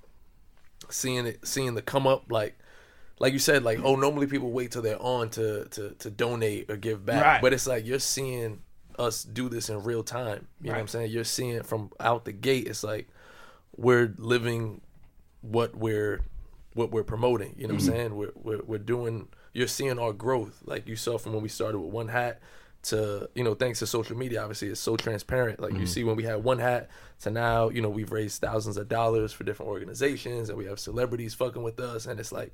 [0.88, 2.58] seeing it, seeing the come up, like,
[3.18, 6.70] like you said, like, oh, normally people wait till they're on to to to donate
[6.70, 7.42] or give back, Right.
[7.42, 8.62] but it's like you're seeing
[8.98, 10.46] us do this in real time.
[10.60, 11.10] You know what I'm saying?
[11.10, 12.66] You're seeing from out the gate.
[12.66, 13.08] It's like
[13.76, 14.80] we're living
[15.42, 16.20] what we're
[16.74, 17.54] what we're promoting.
[17.56, 18.16] You know what I'm saying?
[18.16, 19.28] We're, we're we're doing.
[19.52, 22.40] You're seeing our growth, like you saw from when we started with one hat
[22.82, 24.40] to you know thanks to social media.
[24.40, 25.60] Obviously, it's so transparent.
[25.60, 26.88] Like you see when we had one hat
[27.20, 30.80] to now, you know we've raised thousands of dollars for different organizations, and we have
[30.80, 32.52] celebrities fucking with us, and it's like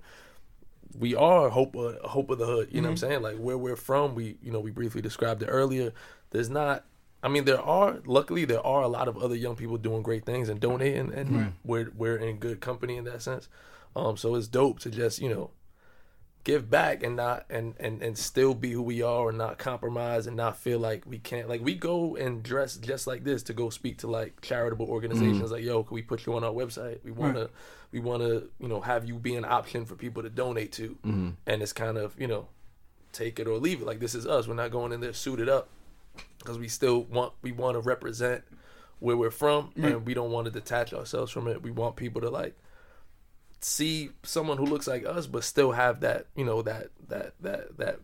[0.98, 2.68] we are hope of, hope of the hood.
[2.72, 3.22] You know what I'm saying?
[3.22, 5.92] Like where we're from, we you know we briefly described it earlier.
[6.30, 6.84] There's not.
[7.22, 10.24] I mean, there are luckily there are a lot of other young people doing great
[10.24, 13.48] things and donating, and we're we're in good company in that sense.
[13.94, 15.50] Um, so it's dope to just you know
[16.46, 20.28] give back and not and and and still be who we are and not compromise
[20.28, 23.52] and not feel like we can't like we go and dress just like this to
[23.52, 25.50] go speak to like charitable organizations mm.
[25.50, 27.00] like yo can we put you on our website?
[27.02, 27.50] We want to
[27.90, 30.90] we want to you know have you be an option for people to donate to.
[31.04, 31.30] Mm-hmm.
[31.48, 32.46] And it's kind of you know
[33.10, 33.84] take it or leave it.
[33.84, 34.46] Like this is us.
[34.46, 35.68] We're not going in there suited up
[36.38, 38.44] because we still want we want to represent
[39.00, 41.60] where we're from and we don't want to detach ourselves from it.
[41.60, 42.56] We want people to like
[43.60, 47.76] see someone who looks like us but still have that you know that that that
[47.78, 48.00] that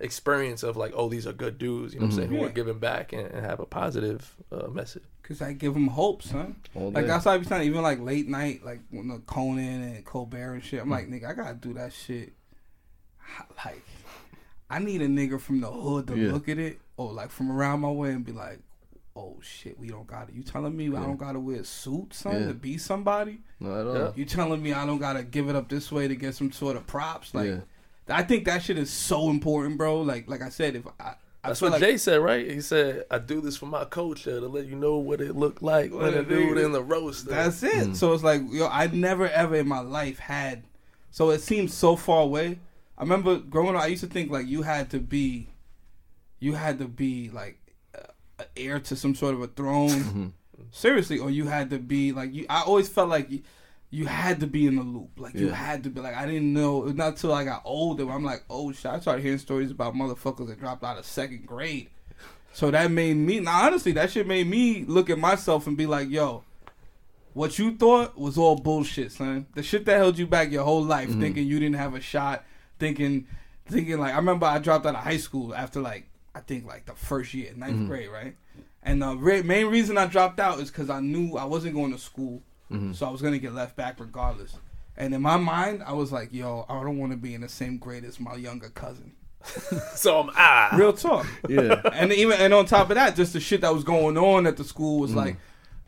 [0.00, 2.48] experience of like oh these are good dudes you know what i'm saying who are
[2.48, 6.56] giving back and, and have a positive uh, message Cause I give them hope, son.
[6.74, 7.08] All Like day.
[7.08, 10.54] that's why I be saying, even like late night, like when the Conan and Colbert
[10.54, 10.82] and shit.
[10.82, 12.32] I'm like, nigga, I gotta do that shit.
[13.64, 13.84] Like,
[14.68, 16.32] I need a nigga from the hood to Yeah.
[16.32, 18.58] look at it, or like from around my way and be like,
[19.14, 20.34] oh shit, we don't got it.
[20.34, 22.48] You telling me I don't gotta wear a suit, son, Yeah.
[22.48, 23.40] to be somebody?
[23.60, 23.96] No, at all.
[23.96, 24.12] Yeah.
[24.16, 26.76] You telling me I don't gotta give it up this way to get some sort
[26.76, 27.34] of props?
[27.34, 27.60] Like, Yeah.
[28.08, 30.00] I think that shit is so important, bro.
[30.00, 33.04] Like, like I said, if I, I that's what like, jay said right he said
[33.10, 36.02] i do this for my culture to let you know what it looked like when
[36.02, 37.88] What a it dude in the roast That's it.
[37.88, 37.96] Mm.
[37.96, 40.62] So it's like, yo, I never ever in my life had.
[41.10, 42.60] So it seems so far away.
[42.96, 45.48] I remember growing up, I used to think like you had to be,
[46.38, 47.61] you had to be like an
[48.56, 50.34] heir to some sort of a throne.
[50.70, 52.46] Seriously, or you had to be like you.
[52.48, 53.42] I always felt like you,
[53.90, 55.10] you had to be in the loop.
[55.18, 55.54] Like you Yeah.
[55.54, 56.84] had to be like I didn't know.
[56.84, 58.08] Not until I got older.
[58.10, 58.86] I'm like, oh shit!
[58.86, 61.90] I started hearing stories about motherfuckers that dropped out of second grade.
[62.54, 63.40] So that made me.
[63.40, 66.44] Now, honestly, that shit made me look at myself and be like, yo,
[67.34, 69.46] what you thought was all bullshit, son.
[69.54, 71.20] The shit that held you back your whole life, Mhm.
[71.20, 72.44] thinking you didn't have a shot,
[72.78, 73.26] thinking,
[73.66, 76.86] thinking like I remember I dropped out of high school after like I think like
[76.86, 77.88] the first year, ninth Mhm.
[77.88, 78.36] grade, right?
[78.82, 81.92] And the re- main reason I dropped out is because I knew I wasn't going
[81.92, 82.94] to school, Mhm.
[82.96, 84.56] so I was gonna get left back regardless.
[84.96, 87.48] And in my mind, I was like, "Yo, I don't want to be in the
[87.48, 89.12] same grade as my younger cousin."
[89.94, 90.74] so I'm ah.
[90.76, 91.26] Real talk.
[91.48, 91.80] Yeah.
[91.92, 94.56] And even and on top of that, just the shit that was going on at
[94.56, 95.16] the school was Mm.
[95.16, 95.36] like,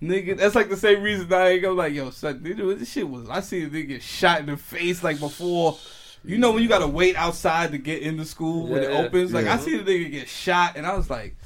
[0.02, 0.36] nigga.
[0.36, 3.28] That's like the same reason I ain't go like, yo, son, nigga, this shit was.
[3.30, 5.78] I see a nigga shot in the face like before.
[6.24, 8.98] You know when you gotta wait outside to get into school when it Yeah.
[9.04, 9.32] opens.
[9.32, 11.36] Like I see the nigga get shot, and I was like,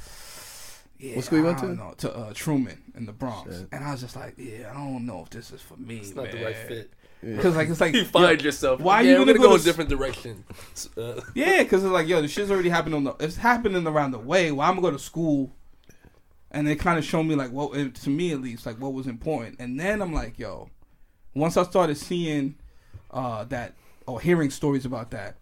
[0.98, 1.66] yeah, What school you went I to?
[1.68, 3.68] don't know, to uh, Truman in the Bronx, Shit.
[3.72, 5.98] and I was just like, yeah, I don't know if this is for me.
[5.98, 6.92] It's not the right fit.
[7.22, 8.80] Because like it's like you find yo, yourself.
[8.80, 10.44] Why yeah, you we're gonna gonna go go to a different direction?
[10.96, 13.14] Uh, Yeah, because it's like, yo, the shit's already happening on the.
[13.18, 14.52] It's happening around the way.
[14.52, 15.52] Well, I'm gonna go to school,
[16.52, 18.92] and they kind of show me like what, it- to me at least, like what
[18.92, 19.56] was important.
[19.58, 20.70] And then I'm like, yo,
[21.34, 22.54] once I started seeing
[23.10, 23.74] uh, that
[24.08, 25.36] or hearing stories about that,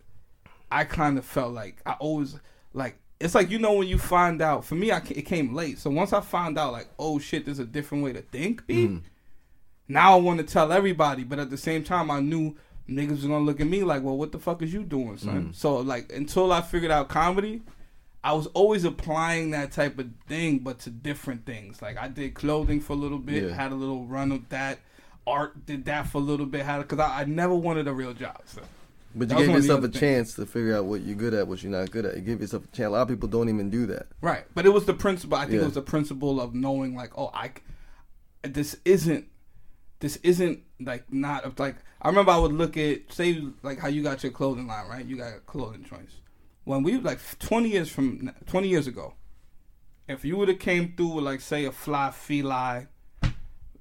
[0.71, 2.39] I kind of felt like I always
[2.73, 2.99] like.
[3.19, 4.65] It's like you know when you find out.
[4.67, 5.79] For me, I, it came late.
[5.79, 8.67] So once I found out, like, oh shit, there's a different way to think.
[8.67, 9.01] B.
[9.89, 12.57] Now I want to tell everybody, but at the same time, I knew
[12.89, 15.49] niggas was gonna look at me like, "Well, what the fuck is you doing, son?"
[15.51, 15.55] Mm.
[15.55, 17.63] So like, until I figured out comedy,
[18.23, 21.81] I was always applying that type of thing, but to different things.
[21.81, 23.55] Like I did clothing for a little bit, Yeah.
[23.55, 24.81] had a little run of that.
[25.27, 28.13] Art did that for a little bit, had because I, I never wanted a real
[28.15, 28.41] job.
[28.45, 28.63] So.
[29.15, 30.01] But you gave one of the yourself a things.
[30.01, 32.17] chance to figure out what you're good at, what you're not good at.
[32.17, 32.87] You give yourself a chance.
[32.89, 34.07] A lot of people don't even do that.
[34.21, 35.39] Right, but it was the principle.
[35.39, 35.63] I think Yeah.
[35.63, 37.53] it was the principle of knowing, like, oh, I,
[38.43, 39.27] this isn't,
[40.01, 41.77] this isn't like not like.
[42.03, 45.05] I remember I would look at say like how you got your clothing line, right?
[45.05, 46.17] You got clothing joints.
[46.65, 49.15] When we like twenty years from twenty years ago,
[50.07, 52.87] if you would have came through with like say a fly Fila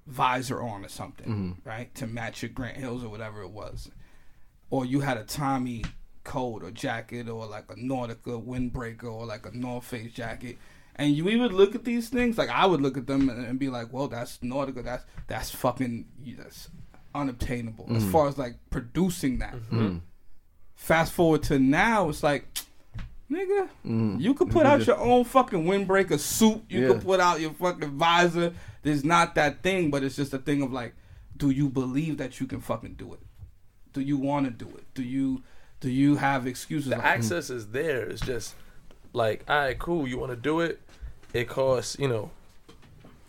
[0.08, 3.90] visor on or something, right, to match your Grant Hills or whatever it was,
[4.70, 5.84] or you had a Tommy
[6.24, 10.58] coat or jacket or like a Nautica windbreaker or like a North Face jacket.
[10.96, 13.60] And you would look at these things, like I would look at them and, and
[13.60, 14.84] be like, "Well, that's Nautica.
[14.84, 16.06] That's that's fucking
[16.38, 16.70] that's
[17.14, 18.12] unobtainable as Mhm.
[18.12, 20.02] far as like producing that." Mhm.
[20.76, 22.48] Fast forward to now, it's like,
[23.32, 24.20] nigga, Mhm.
[24.22, 26.64] you could put out your own fucking windbreaker suit.
[26.70, 26.88] You Yeah.
[26.90, 28.54] could put out your fucking visor.
[28.84, 30.94] There's not that thing, but it's just a thing of like,
[31.38, 33.20] do you believe that you can fucking do it?
[33.94, 34.86] Do you want to do it?
[34.94, 35.44] Do you
[35.82, 36.90] do you have excuses?
[36.90, 38.06] the like, access is there.
[38.06, 38.56] It's just
[39.14, 40.08] like, all right, cool.
[40.08, 40.82] You want to do it?
[41.34, 42.32] It costs you know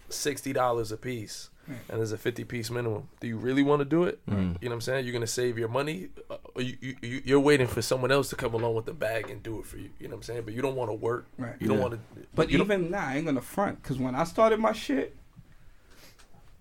[0.09, 3.09] sixty dollars a piece, and there's a fifty piece minimum.
[3.21, 4.25] Do you really want to do it?
[4.27, 4.35] Mm.
[4.37, 5.05] You know what I'm saying?
[5.05, 6.09] You're gonna save your money.
[6.31, 8.95] Uh, or you, you you- you're waiting for someone else to come along with the
[8.95, 9.91] bag and do it for you.
[9.99, 10.43] You know what I'm saying?
[10.45, 11.27] But you don't want to work.
[11.39, 11.55] Right.
[11.61, 11.83] You don't Yeah.
[11.83, 12.01] want to.
[12.35, 15.17] But you don't- even now, I ain't gonna front because when I started my shit,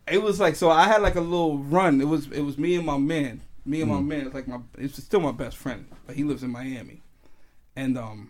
[0.08, 0.70] it was like so.
[0.70, 2.02] I had like a little run.
[2.02, 3.42] It was it was me and my man.
[3.66, 4.08] Me and my Mm.
[4.08, 4.26] man.
[4.28, 4.60] It's like my.
[4.78, 7.02] It's still my best friend, but he lives in Miami,
[7.76, 8.30] and um.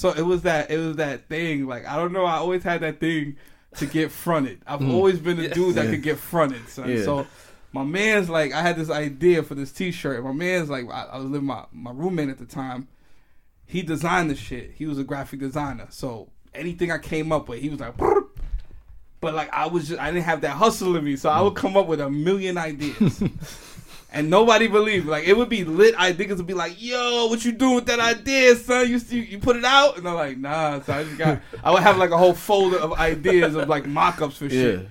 [0.00, 1.66] So it was that it was that thing.
[1.66, 2.24] Like I don't know.
[2.24, 3.36] I always had that thing
[3.76, 4.62] to get fronted.
[4.66, 4.92] I've Mm.
[4.94, 5.90] always been a dude that Yeah.
[5.92, 6.62] could get fronted.
[6.86, 7.04] Yeah.
[7.04, 7.26] So
[7.72, 10.24] my man's like, I had this idea for this T-shirt.
[10.24, 12.88] My man's like, I, I was living my my roommate at the time.
[13.66, 14.72] He designed the shit.
[14.76, 15.86] He was a graphic designer.
[15.90, 17.94] So anything I came up with, he was like.
[19.20, 21.54] But like I was just I didn't have that hustle in me, so I would
[21.54, 23.22] come up with a million ideas.
[24.12, 25.06] and nobody believed.
[25.06, 25.94] Like it would be lit.
[25.96, 28.88] I think it would be like, "Yo, what you doing with that idea, son?
[28.88, 31.40] You you, you put it out?" And I'm like, "Nah." So I just got.
[31.64, 34.80] I would have like a whole folder of ideas of like mock-ups for shit.
[34.80, 34.86] Yeah.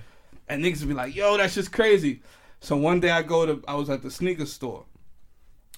[0.48, 2.22] And niggas would be like, "Yo, that's just crazy."
[2.60, 3.62] So one day I go to.
[3.68, 4.86] I was at the sneaker store,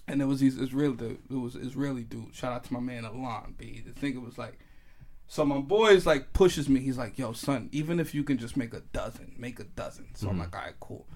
[0.07, 1.19] and there was these Israeli.
[1.31, 2.35] It was Israeli dude.
[2.35, 3.55] Shout out to my man Alon.
[3.57, 3.83] B.
[3.85, 4.59] The nigga was like
[5.27, 6.81] So my boy's like pushes me.
[6.81, 10.15] He's like, "Yo, son, even if you can just make a dozen, make a dozen."
[10.15, 10.43] So I'm mm-hmm.
[10.43, 11.07] like, "All right, cool."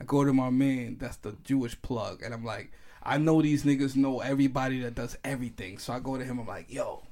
[0.00, 2.72] I go to my man, that's the Jewish plug, and I'm like,
[3.02, 6.38] "I know these niggas know everybody that does everything." So I go to him.
[6.40, 7.02] I'm like, "Yo,"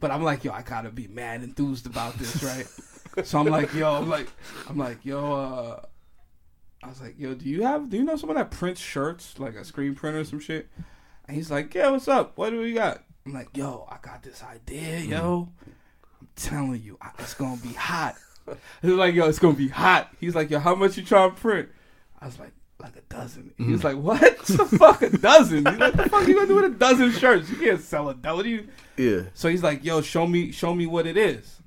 [0.00, 2.66] but I'm like, "Yo, I gotta be mad enthused about this, right?"
[3.26, 4.28] so I'm like, "Yo," I'm like,
[4.68, 5.82] I'm like, "Yo." uh
[6.82, 7.90] I was like, "Yo, do you have?
[7.90, 10.68] Do you know someone that prints shirts, like a screen printer or some shit?"
[11.26, 12.36] And he's like, "Yeah, what's up?
[12.38, 15.48] What do we got?" I'm like, "Yo, I got this idea, yo.
[16.20, 18.16] I'm telling you, I- it's gonna be hot."
[18.82, 21.36] He's like, "Yo, it's gonna be hot." He's like, "Yo, how much you trying to
[21.40, 21.68] print?"
[22.20, 25.66] I was like, "Like a dozen." He was like, "What the fuck, a dozen?
[25.66, 27.50] He's like, the fuck you gonna do with a dozen shirts?
[27.50, 28.36] You can't sell a dozen.
[28.36, 29.22] What do you?" Yeah.
[29.34, 31.60] So he's like, "Yo, show me, show me what it is."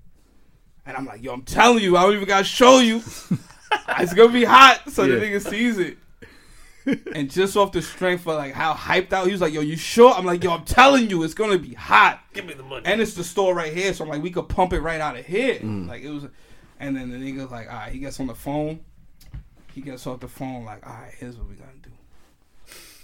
[0.85, 2.97] And I'm like, "Yo, I'm telling you, I don't even gotta show you.
[3.99, 5.97] it's gonna be hot, so the nigga sees it."
[7.13, 9.77] and just off the strength of like how hyped out he was like, "Yo, you
[9.77, 12.85] sure?" I'm like, "Yo, I'm telling you, it's gonna be hot." Give me the money.
[12.85, 15.17] And it's the store right here, so I'm like, we could pump it right out
[15.17, 15.59] of here.
[15.59, 15.87] Mm.
[15.87, 16.25] Like it was,
[16.79, 18.79] and then the nigga's like, all right, he gets on the phone.
[19.73, 21.91] He gets off the phone like, all right, here's what we gonna do.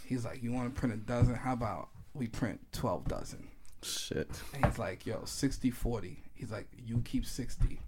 [0.06, 1.36] He's like, you want to print a dozen?
[1.36, 3.48] How about we print twelve dozen?
[3.84, 4.30] Shit.
[4.54, 6.18] And he's like, yo, 60-40.
[6.34, 7.80] He's like, you keep sixty.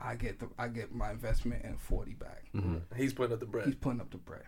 [0.00, 2.44] I get the I get my investment and forty back.
[2.54, 2.78] Mm-hmm.
[2.96, 3.66] He's putting up the bread.
[3.66, 4.44] He's putting up the bread.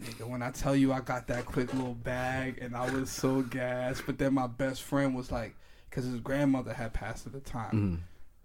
[0.00, 3.42] Nigga, when I tell you I got that quick little bag and I was so
[3.42, 5.54] gassed, but then my best friend was like,
[5.88, 7.94] because his grandmother had passed at the time, mm-hmm.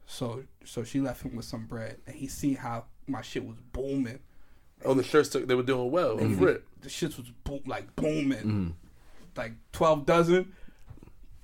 [0.05, 3.57] so so she left him with some bread, and he seen how my shit was
[3.71, 4.19] booming.
[4.83, 6.11] oh, the shirts took, they were doing well.
[6.13, 6.67] And on he- Rip.
[6.81, 8.69] the shit was boom, like booming, mm-hmm.
[9.35, 10.53] like twelve dozen.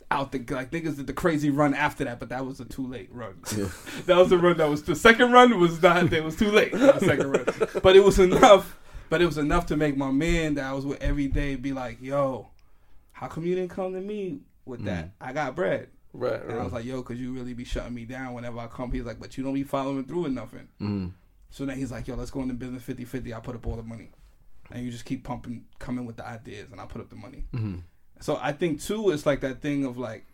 [0.10, 2.86] Out the like niggas did the crazy run after that, but that was a too
[2.86, 3.40] late run.
[4.08, 6.12] that was the run that was the second run was not.
[6.12, 6.74] It was too late.
[6.74, 7.46] The second run,
[7.82, 8.78] but it was enough.
[9.10, 11.72] But it was enough to make my man that I was with every day be
[11.72, 12.50] like, "Yo,
[13.14, 15.06] how come you didn't come to me with that?
[15.06, 15.12] Mm.
[15.22, 18.04] I got bread." Right, And I was like, "Yo, cause you really be shutting me
[18.04, 21.12] down whenever I come." He's like, "But you don't be following through with nothing." Mm.
[21.52, 23.36] So then he's like, "Yo, let's go into business 50-50.
[23.36, 24.10] I put up all the money,
[24.72, 27.44] and you just keep pumping, coming with the ideas, and I put up the money."
[27.54, 27.80] Mm-hmm.
[28.22, 30.26] So I think too, it's like that thing of like,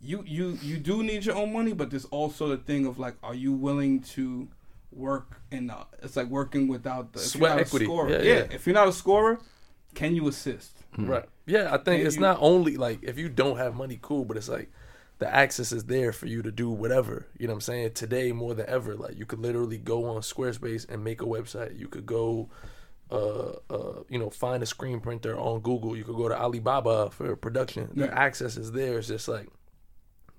[0.00, 3.14] you you you do need your own money, but there's also the thing of like,
[3.22, 4.48] are you willing to
[4.90, 5.66] work in?
[5.68, 7.84] The, it's like working without the Sweat you're not a equity.
[7.84, 8.10] scorer.
[8.10, 8.46] Yeah, Yeah, yeah.
[8.50, 9.38] If you're not a scorer,
[9.94, 10.78] can you assist?
[10.98, 11.26] Right.
[11.46, 14.24] Yeah, I think And it's you- not only like if you don't have money, cool,
[14.24, 14.70] but it's like
[15.20, 17.26] the access is there for you to do whatever.
[17.38, 17.92] You know what I'm saying?
[17.92, 21.78] Today more than ever, like you could literally go on Squarespace and make a website.
[21.78, 22.48] You could go
[23.10, 25.96] uh uh you know, find a screen printer on Google.
[25.96, 27.90] You could go to Alibaba for production.
[27.94, 28.14] The Yeah.
[28.26, 28.98] access is there.
[28.98, 29.48] It's just like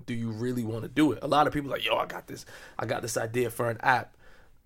[0.08, 1.20] do you really want to do it?
[1.22, 2.44] A lot of people like, yo, I got this,
[2.80, 4.18] I got this idea for an app.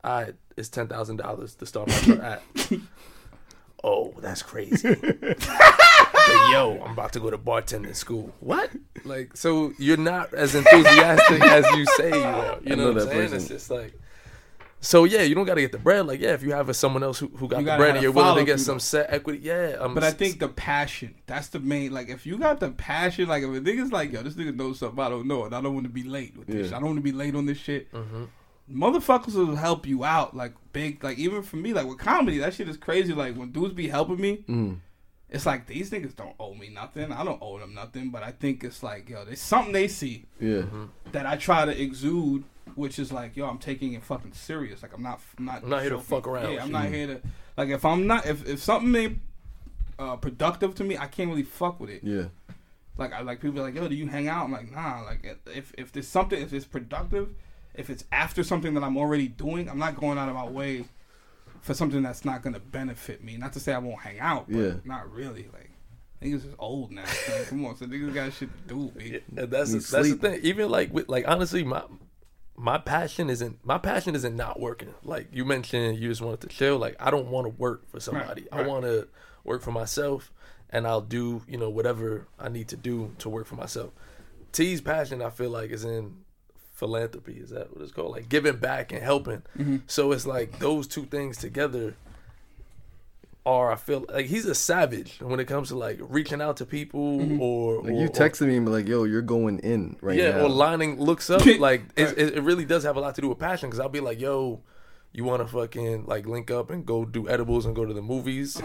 [0.03, 2.43] I it's ten thousand dollars to start my app.
[3.83, 4.95] oh, that's crazy.
[6.11, 8.33] But, yo, I'm about to go to bartending school.
[8.39, 8.71] What?
[9.03, 12.59] Like, so you're not as enthusiastic as you say you are.
[12.63, 13.21] You I know, know what I'm that saying?
[13.21, 13.37] person.
[13.37, 13.93] It's just like,
[14.81, 16.05] so yeah, you don't got to get the bread.
[16.05, 17.95] Like, yeah, if you have a, someone else who, who got You the bread have
[17.95, 19.77] and you're willing to get through, some set equity, yeah.
[19.79, 21.91] Um, But I think the passion, that's the main.
[21.91, 24.79] Like, if you got the passion, like, if a nigga's like, yo, this nigga knows
[24.79, 26.69] something I don't know, and I don't want to be late with this.
[26.71, 26.77] Yeah.
[26.77, 27.91] I don't want to be late on this shit.
[27.93, 28.25] Mm-hmm.
[28.71, 31.03] Motherfuckers will help you out, like, big.
[31.03, 33.13] Like, even for me, like, with comedy, that shit is crazy.
[33.13, 34.77] Like, when dudes be helping me, Mm.
[35.35, 37.11] It's like, these niggas don't owe me nothing.
[37.11, 38.09] I don't owe them nothing.
[38.09, 40.63] But I think it's like, yo, there's something they see Yeah.
[41.11, 42.43] that I try to exude,
[42.75, 44.81] which is like, yo, I'm taking it fucking serious.
[44.81, 47.07] Like I'm not, I'm not, I'm not here to fuck around Yeah, I'm not here
[47.07, 47.21] to,
[47.57, 49.19] like, if I'm not, if if something ain't
[49.99, 52.01] uh, productive to me, I can't really fuck with it.
[52.03, 52.25] Yeah.
[52.97, 54.45] Like I like people are like, yo, do you hang out?
[54.45, 55.01] I'm like, nah.
[55.01, 57.29] Like if if there's something, if it's productive,
[57.73, 60.85] if it's after something that I'm already doing, I'm not going out of my way
[61.65, 63.37] for something that's not gonna benefit me.
[63.37, 64.73] Not to say I won't hang out, but Yeah.
[64.83, 65.49] not really.
[65.51, 65.71] Like
[66.21, 67.01] niggas is old now.
[67.01, 67.45] man.
[67.49, 69.19] Come on, so niggas got shit to do, B.
[69.35, 70.39] And that's You that's the thing.
[70.43, 71.81] Even like with like honestly, my
[72.55, 74.93] my passion isn't my passion isn't not working.
[75.03, 76.77] Like you mentioned, you just wanted to chill.
[76.77, 78.45] Like I don't want to work for somebody.
[78.51, 78.67] I right.
[78.67, 79.07] want to
[79.43, 80.31] work for myself,
[80.69, 83.91] and I'll do you know whatever I need to do to work for myself.
[84.51, 86.17] T's passion, I feel like, is in
[86.75, 87.33] philanthropy.
[87.33, 88.11] Is that what it's called?
[88.11, 89.41] Like giving back and helping.
[89.57, 89.77] Mm-hmm.
[89.87, 91.95] So it's like those two things together
[93.45, 96.65] are I feel like he's a savage when it comes to like reaching out to
[96.65, 97.41] people Mm-hmm.
[97.41, 100.17] or Like or- you or- texted me and be like, "Yo, you're going in right
[100.17, 100.23] now.
[100.23, 101.45] yeah, now." or lining looks up.
[101.59, 103.69] like it, it, it really does have a lot to do with passion.
[103.69, 104.61] Because I'll be like, yo,
[105.13, 108.01] you want to fucking like link up and go do edibles and go to the
[108.01, 108.59] movies.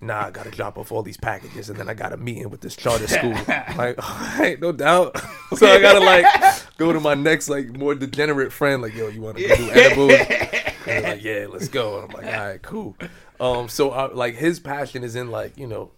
[0.00, 2.60] Nah, I gotta drop off all these packages and then I got a meeting with
[2.62, 3.32] this charter school.
[3.76, 5.16] like, all right, no doubt.
[5.58, 6.24] so I gotta like
[6.76, 8.82] go to my next like more degenerate friend.
[8.82, 10.12] Like, yo, you want to go do edibles?
[10.12, 10.28] And
[10.86, 12.00] they're like, yeah, let's go.
[12.02, 12.96] And I'm like, all right, cool.
[13.40, 15.90] Um, so I, like his passion is in like you know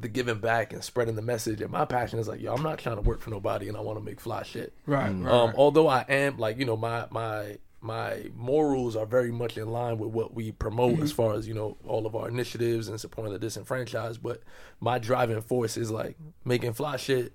[0.00, 1.60] the giving back and spreading the message.
[1.60, 3.80] And my passion is like, yo, I'm not trying to work for nobody, and I
[3.80, 4.72] want to make fly shit.
[4.86, 5.54] Right, Um, right, right.
[5.56, 9.96] although I am like, you know, my my my morals are very much in line
[9.98, 11.02] with what we promote Mm-hmm.
[11.02, 14.22] as far as you know all of our initiatives and supporting the disenfranchised.
[14.22, 14.42] But
[14.80, 17.32] my driving force is like making fly shit,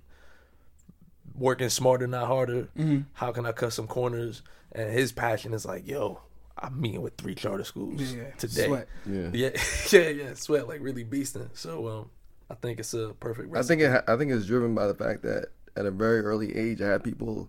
[1.36, 2.62] working smarter, not harder.
[2.78, 3.00] Mm-hmm.
[3.14, 4.42] How can I cut some corners?
[4.72, 6.20] And his passion is like, yo,
[6.58, 8.66] I'm meeting with three charter schools Yeah, today.
[8.66, 8.88] sweat.
[9.08, 9.28] Yeah.
[9.32, 9.50] yeah,
[9.90, 11.48] yeah, yeah, sweat like really beasting.
[11.54, 12.10] So um,
[12.50, 13.54] I think it's a perfect.
[13.56, 14.04] I think it.
[14.08, 17.04] I think it's driven by the fact that at a very early age, I had
[17.04, 17.48] people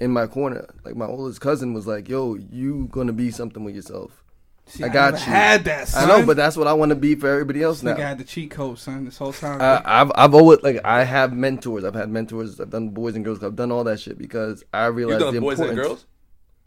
[0.00, 0.66] in my corner.
[0.84, 4.24] Like my oldest cousin was like, "Yo, you gonna be something with yourself."
[4.68, 5.30] See, I I got never you.
[5.32, 7.84] had that, I know, but that's what I want to be for everybody else This
[7.84, 7.94] now.
[7.94, 9.60] nigga had the cheat code, son, this whole time.
[9.60, 11.84] I, I've I've always like I have mentors.
[11.84, 12.60] I've had mentors.
[12.60, 13.38] I've done boys and girls.
[13.38, 13.52] club.
[13.52, 16.06] I've done all that shit because I you realized done the boys and girls.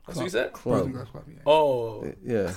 [0.07, 0.51] That's what you said.
[0.53, 0.85] Boys Club.
[0.85, 1.39] and Girls Club, yeah.
[1.45, 2.53] Oh, Yeah,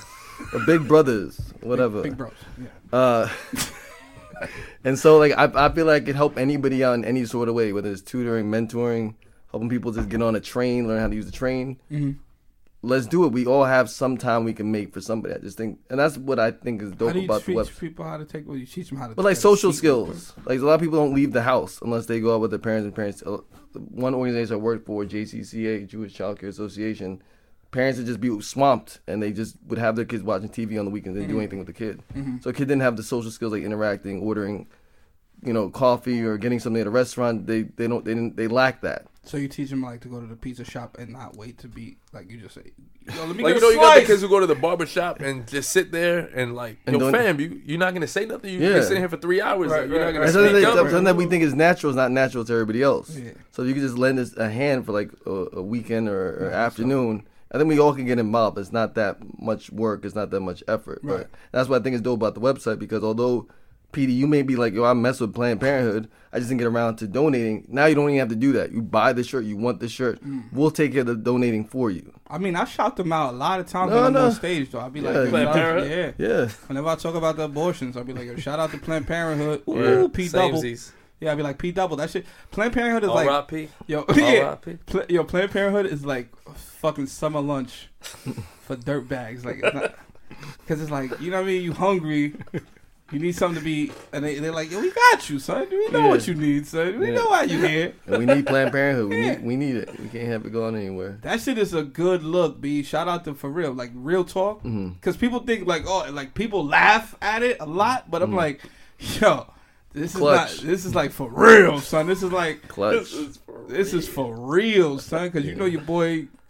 [0.51, 2.01] The big brothers, whatever.
[2.01, 2.33] Big bros.
[2.59, 2.67] Yeah.
[2.97, 3.29] Uh,
[4.83, 7.47] and so like I, I feel like it could help anybody out in any sort
[7.49, 9.15] of way, whether it's tutoring, mentoring,
[9.51, 11.79] helping people just get on a train, learn how to use the train.
[11.91, 12.11] Mm-hmm.
[12.85, 13.31] Let's do it.
[13.31, 15.33] We all have some time we can make for somebody.
[15.35, 17.67] I just think, and that's what I think is How dope about the teach web.
[17.79, 18.47] people how to take?
[18.47, 19.15] Well, you teach them how to.
[19.15, 22.19] But like social skills, like a lot of people don't leave the house unless they
[22.19, 23.23] go out with their parents and parents.
[23.25, 23.37] uh,
[23.73, 27.21] One organization I work for, JCCA, Jewish Child Care Association,
[27.71, 30.85] parents would just be swamped and they just would have their kids watching TV on
[30.85, 31.15] the weekends.
[31.15, 32.01] They didn't do anything with the kid,
[32.41, 34.67] so a kid didn't have the social skills like interacting, ordering,
[35.45, 37.47] you know, coffee or getting something at a restaurant.
[37.47, 39.05] They they don't they didn't they lack that.
[39.23, 41.67] So you teach them like to go to the pizza shop and not wait to
[41.67, 42.71] be like you just say.
[43.07, 44.47] Yo, let me like get you know, a you got the kids who go to
[44.47, 47.93] the barber shop and just sit there and like, And yo, fam, you you're not
[47.93, 48.53] gonna say nothing.
[48.53, 48.69] You, Yeah.
[48.69, 49.71] You're sitting here for three hours.
[49.71, 50.77] Right, you're right, not gonna And speak something, that, up.
[50.77, 53.15] something that we think is natural is not natural to everybody else.
[53.15, 53.31] Yeah.
[53.51, 56.47] So if you could just lend us a hand for like a, a weekend or,
[56.47, 57.25] or afternoon.
[57.51, 58.57] I think we all can get involved.
[58.57, 60.03] It's not that much work.
[60.03, 60.99] It's not that much effort.
[61.03, 61.19] Right.
[61.19, 63.47] But that's what I think is dope about the website because although,
[63.95, 66.09] PD, you may be like, yo, I mess with Planned Parenthood.
[66.33, 67.65] I just didn't get around to donating.
[67.69, 68.71] Now you don't even have to do that.
[68.73, 69.45] You buy the shirt.
[69.45, 70.21] You want the shirt.
[70.23, 70.43] Mm.
[70.51, 72.11] We'll take care of the donating for you.
[72.29, 74.69] I mean, I shout them out a lot of times No, when I'm on stage,
[74.71, 74.79] though.
[74.79, 75.23] I'll be like, Yeah.
[75.23, 76.15] yo, Planned Parenthood?
[76.17, 76.27] yeah.
[76.27, 76.49] Yeah.
[76.67, 79.61] Whenever I talk about the abortions, I'll be like, yo, shout out to Planned Parenthood.
[79.69, 80.13] Ooh, Word.
[80.13, 80.61] P double.
[81.21, 81.95] Yeah, I'd be like P double.
[81.95, 82.25] That shit.
[82.51, 83.69] Planned Parenthood is like, R.I.P.
[83.87, 84.77] yo, yeah, R.I.P.
[84.85, 87.87] Pl- yo, Planned Parenthood is like fucking summer lunch
[88.61, 89.45] for dirt bags.
[89.45, 89.95] Like, it's not,
[90.67, 91.61] cause it's like, you know what I mean?
[91.61, 92.35] You hungry.
[93.11, 95.67] You need something to be, and they, they're like, "Yo, we got you, son.
[95.69, 96.07] We know Yeah.
[96.07, 96.99] what you need, son.
[96.99, 97.13] We Yeah.
[97.17, 99.09] know why you here." And we need Planned Parenthood.
[99.09, 99.31] We Yeah.
[99.35, 99.99] need we need it.
[99.99, 101.19] We can't have it going anywhere.
[101.21, 102.81] That shit is a good look, B.
[102.81, 104.89] Shout out to for real, like real talk, Mm-hmm.
[104.93, 108.61] because people think like, oh, like people laugh at it a lot, but I'm like,
[108.97, 109.45] yo,
[109.93, 110.19] this Mm-hmm.
[110.19, 110.51] Clutch.
[110.53, 110.67] is not.
[110.71, 112.07] This is like for real, son.
[112.07, 113.13] This is like Clutch.
[113.67, 115.27] This is for real, son.
[115.29, 116.27] Because you know your boy.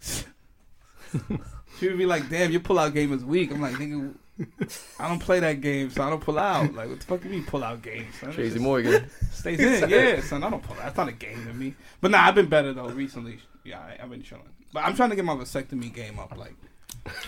[1.78, 4.14] she would be like, "Damn, your pull-out game is weak." I'm like, "Nigga,
[4.98, 7.28] I don't play that game, so I don't pull out." Like, what the fuck do
[7.28, 8.28] you mean pull-out game, son?
[8.30, 9.08] It's Tracy just- Morgan.
[9.32, 10.44] stays in, yeah, son.
[10.44, 10.82] I don't pull out.
[10.84, 11.74] That's not a game to me.
[12.00, 13.38] But nah, I've been better though recently.
[13.64, 14.44] Yeah, I, I've been chilling.
[14.72, 16.54] But I'm trying to get my vasectomy game up like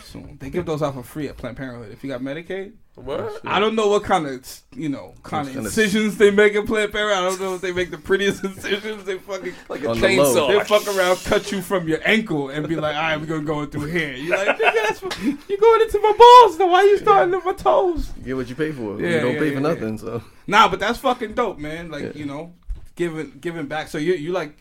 [0.02, 0.36] soon.
[0.40, 1.92] They give those out for free at Planned Parenthood.
[1.92, 3.20] If you got Medicaid, What?
[3.20, 6.66] Oh, I don't know what kind of you know kind of incisions they make at
[6.66, 7.18] Planned Parenthood.
[7.24, 9.04] I don't know if they make the prettiest incisions.
[9.04, 10.06] They fucking like On the.
[10.06, 13.42] They fuck around, cut you from your ankle, and be like, "All right, we're gonna
[13.44, 16.58] go through here." You're like, "Nigga, that's what, you're going into my balls.
[16.58, 19.00] Now why you starting at my toes?" You get what you pay for.
[19.00, 19.98] Yeah, you don't yeah, pay yeah, for nothing.
[19.98, 21.90] So Nah, but that's fucking dope, man.
[21.90, 22.12] Like Yeah.
[22.14, 22.54] you know,
[22.96, 23.88] giving giving back.
[23.88, 24.56] So you you like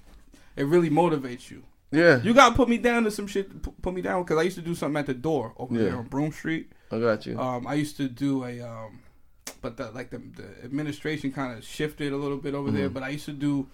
[0.56, 1.64] it really motivates you.
[1.92, 3.50] Yeah, You gotta put me down to some shit.
[3.82, 5.84] Put me down because I used to do something at the door over Yeah.
[5.84, 6.72] there on Broome Street.
[6.92, 7.40] I got you.
[7.40, 9.00] Um, I used to do a um,
[9.62, 12.78] but the like the, the administration kind of shifted a little bit over Mm-hmm.
[12.78, 12.90] there.
[12.90, 13.68] But I used to do,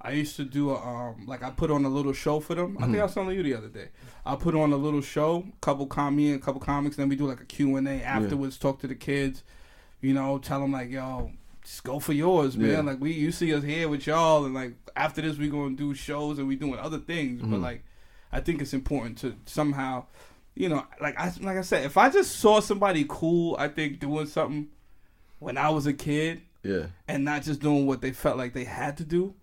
[0.00, 2.76] I used to do a um, like I put on a little show for them.
[2.80, 3.88] I think I was telling you the other day.
[4.24, 6.96] I put on a little show, couple com me and a couple comics.
[6.96, 8.58] Then we do like a Q and A afterwards.
[8.58, 9.44] Talk to the kids,
[10.00, 11.30] you know, tell them like, yo.
[11.66, 12.70] Just go for yours, man.
[12.70, 12.80] Yeah.
[12.80, 15.94] Like we, you see us here with y'all, and like after this, we gonna do
[15.94, 17.42] shows and we doing other things.
[17.42, 17.50] Mm-hmm.
[17.50, 17.84] But like,
[18.30, 20.04] I think it's important to somehow,
[20.54, 23.98] you know, like I like I said, if I just saw somebody cool, I think
[23.98, 24.68] doing something
[25.40, 28.64] when I was a kid yeah, and not just doing what they felt like they
[28.64, 29.34] had to do.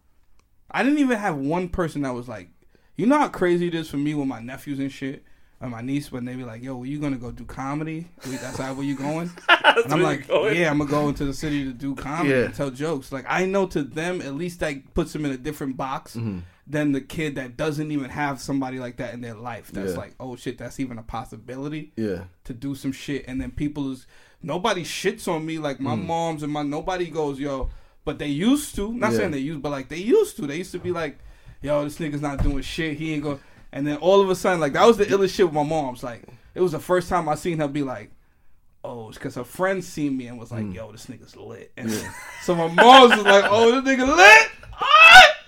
[0.71, 2.51] I didn't even have one person that was like,
[2.95, 5.25] you know how crazy it is for me with my nephews and shit.
[5.63, 8.05] And my niece when they be like, "Yo, you gonna go do comedy?
[8.27, 11.33] Wait, That's how where you going?" and I'm like, "Yeah, I'm gonna go into the
[11.33, 12.45] city to do comedy Yeah.
[12.45, 15.37] and tell jokes." Like I know to them, at least that puts them in a
[15.37, 16.39] different box Mm-hmm.
[16.67, 19.71] than the kid that doesn't even have somebody like that in their life.
[19.71, 19.97] That's Yeah.
[19.99, 23.89] like, "Oh shit, that's even a possibility." yeah, to do some shit and then people
[23.93, 24.05] is
[24.41, 27.69] nobody shits on me like my moms and my nobody goes yo
[28.03, 29.17] but they used to not Yeah.
[29.19, 31.19] saying they used but like they used to they used to be like
[31.61, 33.39] yo this nigga's not doing shit he ain't go
[33.73, 36.01] and then all of a sudden like that was the illest shit with my mom's
[36.03, 36.23] like
[36.55, 38.11] it was the first time I seen her be like
[38.85, 40.75] oh, because her friends seen me and was like, Mm.
[40.75, 41.71] yo, this nigga's lit.
[41.77, 41.89] And
[42.43, 44.49] so my mom's was like, oh, this nigga lit.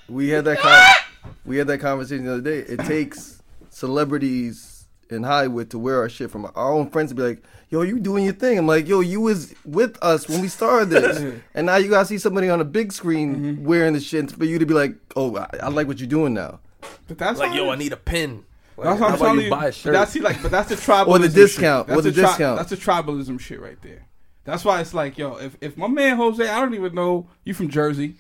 [0.08, 2.60] We had that con- we had that conversation the other day.
[2.60, 7.22] It takes celebrities in Hollywood to wear our shit from our own friends to be
[7.24, 10.48] like, "Yo, you doing your thing." I'm like, "Yo, you was with us when we
[10.48, 13.66] started this, and now you gotta see somebody on a big screen Mm-hmm.
[13.66, 16.34] wearing the shit for you to be like, oh, I, I like what you're doing
[16.34, 16.60] now."
[17.08, 18.44] But that's like, yo, I need a pin.
[18.78, 19.94] Like, That's what how I'm telling you buy a But shirt?
[19.94, 21.08] that's see, like, but that's the tribalism.
[21.08, 21.36] Or the shit.
[21.36, 22.58] discount, That's or the tri- discount.
[22.58, 24.06] That's the tribalism shit right there.
[24.44, 27.54] That's why it's like, yo, if if my man Jose, I don't even know you
[27.54, 28.16] from Jersey.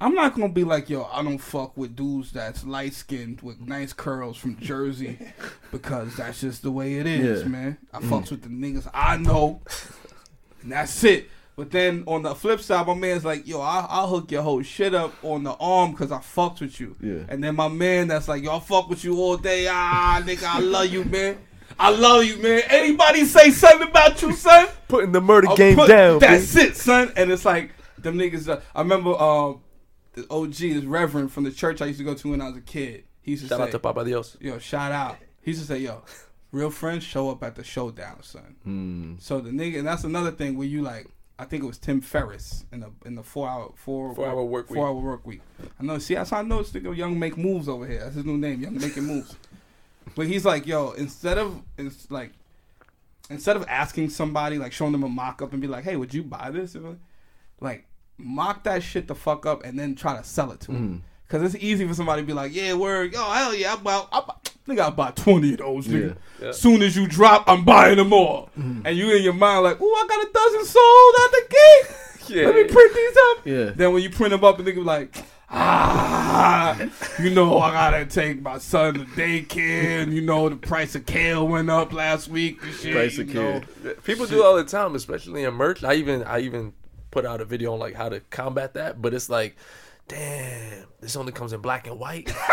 [0.00, 3.60] I'm not gonna be like, yo, I don't fuck with dudes that's light skinned with
[3.60, 5.18] nice curls from Jersey
[5.70, 7.48] because that's just the way it is, Yeah.
[7.48, 7.78] man.
[7.92, 8.08] I Mm.
[8.08, 9.60] fucks with the niggas I know,
[10.62, 11.28] and that's it.
[11.54, 14.62] But then on the flip side, my man's like, yo, I, I'll hook your whole
[14.62, 16.96] shit up on the arm because I fucked with you.
[17.00, 17.24] Yeah.
[17.28, 19.66] And then my man that's like, yo, I fuck with you all day.
[19.70, 21.38] Ah, nigga, I love you, man.
[21.78, 22.62] I love you, man.
[22.68, 24.68] Anybody say something about you, son?
[24.88, 26.18] Putting the murder I'll game put- down.
[26.20, 26.64] That's bitch.
[26.64, 27.12] it, son.
[27.16, 28.48] And it's like them niggas.
[28.48, 29.60] Uh, I remember um,
[30.14, 32.56] the OG, this Reverend from the church I used to go to when I was
[32.56, 33.04] a kid.
[33.20, 34.36] He used to Shout say, out to Papa Dios.
[34.40, 35.16] Yo, shout out.
[35.42, 36.02] He used to say, yo,
[36.50, 38.56] real friends show up at the showdown, son.
[38.64, 39.14] Hmm.
[39.18, 41.06] So the nigga, and that's another thing where you like,
[41.42, 44.44] I think it was Tim Ferriss in the in the four hour four Four hour
[44.44, 44.84] work four week.
[44.84, 45.40] hour work week.
[45.78, 45.98] I know.
[45.98, 48.00] See, that's how I know this nigga Young Make Moves over here.
[48.00, 49.36] That's his new name, Young Making Moves.
[50.16, 52.32] But he's like, yo, instead of it's like
[53.30, 56.12] instead of asking somebody like showing them a mock up and be like, hey, would
[56.12, 56.76] you buy this?
[57.60, 57.86] Like
[58.18, 60.88] mock that shit the fuck up and then try to sell it to him.
[60.98, 61.00] Mm.
[61.32, 64.04] Cause it's easy for somebody to be like, yeah, word, yo, hell yeah, I buy,
[64.12, 64.34] I buy,
[64.68, 66.14] nigga, I buy twenty of those, nigga.
[66.38, 66.46] Yeah.
[66.48, 66.52] Yeah.
[66.52, 68.50] Soon as you drop, I'm buying them all.
[68.54, 71.96] And you in your mind like, ooh, I got a dozen sold out the gate.
[72.28, 72.46] Yeah.
[72.46, 73.46] Let me print these up.
[73.46, 73.64] Yeah.
[73.74, 75.16] Then when you print them up, and nigga be like,
[75.50, 76.78] ah,
[77.20, 80.02] you know, I gotta take my son to daycare.
[80.02, 82.62] And, you know, the price of kale went up last week.
[82.80, 83.60] Shit, Price of know.
[83.82, 83.94] kale.
[84.04, 85.82] People do all the time, especially in merch.
[85.82, 86.72] I even I even
[87.10, 89.56] put out a video on like how to combat that, but it's like,
[90.08, 92.32] damn, this only comes in black and white.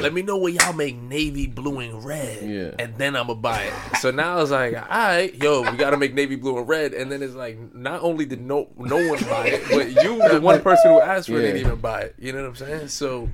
[0.00, 2.72] Let me know where y'all make navy blue and red, Yeah.
[2.78, 3.72] and then I'ma buy it.
[4.00, 7.10] So now it's like, all right, yo, we gotta make navy blue and red, and
[7.10, 10.60] then it's like, not only did no no one buy it, but you, the one
[10.60, 12.14] person who asked for it, didn't even buy it.
[12.18, 12.88] You know what I'm saying?
[12.88, 13.30] So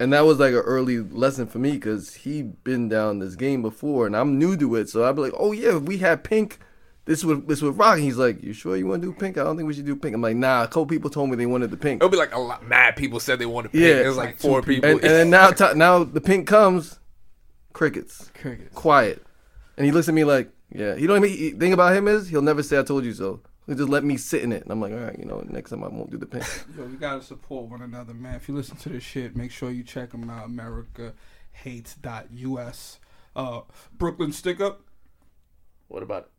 [0.00, 3.60] And that was like an early lesson for me because he been down this game
[3.60, 4.88] before, and I'm new to it.
[4.88, 6.58] So I'd be like, "Oh yeah, we had pink,
[7.04, 9.38] this would this would rock." And he's like, "You sure you want to do pink?
[9.38, 11.36] I don't think we should do pink." I'm like, "Nah." A couple people told me
[11.36, 12.00] they wanted the pink.
[12.02, 12.66] it'll be like a lot.
[12.66, 13.82] Mad people said they wanted pink.
[13.84, 14.02] Yeah.
[14.04, 14.88] it was like four people.
[14.88, 16.98] And, and then now, t- now the pink comes,
[17.72, 18.74] crickets, Crickets.
[18.74, 19.24] quiet,
[19.76, 21.30] and he looks at me like, "Yeah." He don't even.
[21.36, 24.02] He, thing about him is he'll never say "I told you so." He'll just let
[24.02, 26.10] me sit in it, and I'm like, "All right, you know, next time I won't
[26.10, 26.44] do the pink."
[26.76, 28.34] Yo, we gotta support one another, man.
[28.34, 30.48] If you listen to this shit, make sure you check them out.
[31.64, 32.98] AmericaHates.us.
[33.34, 33.60] Uh,
[33.96, 34.82] Brooklyn Stick Up.
[35.88, 36.30] what about it?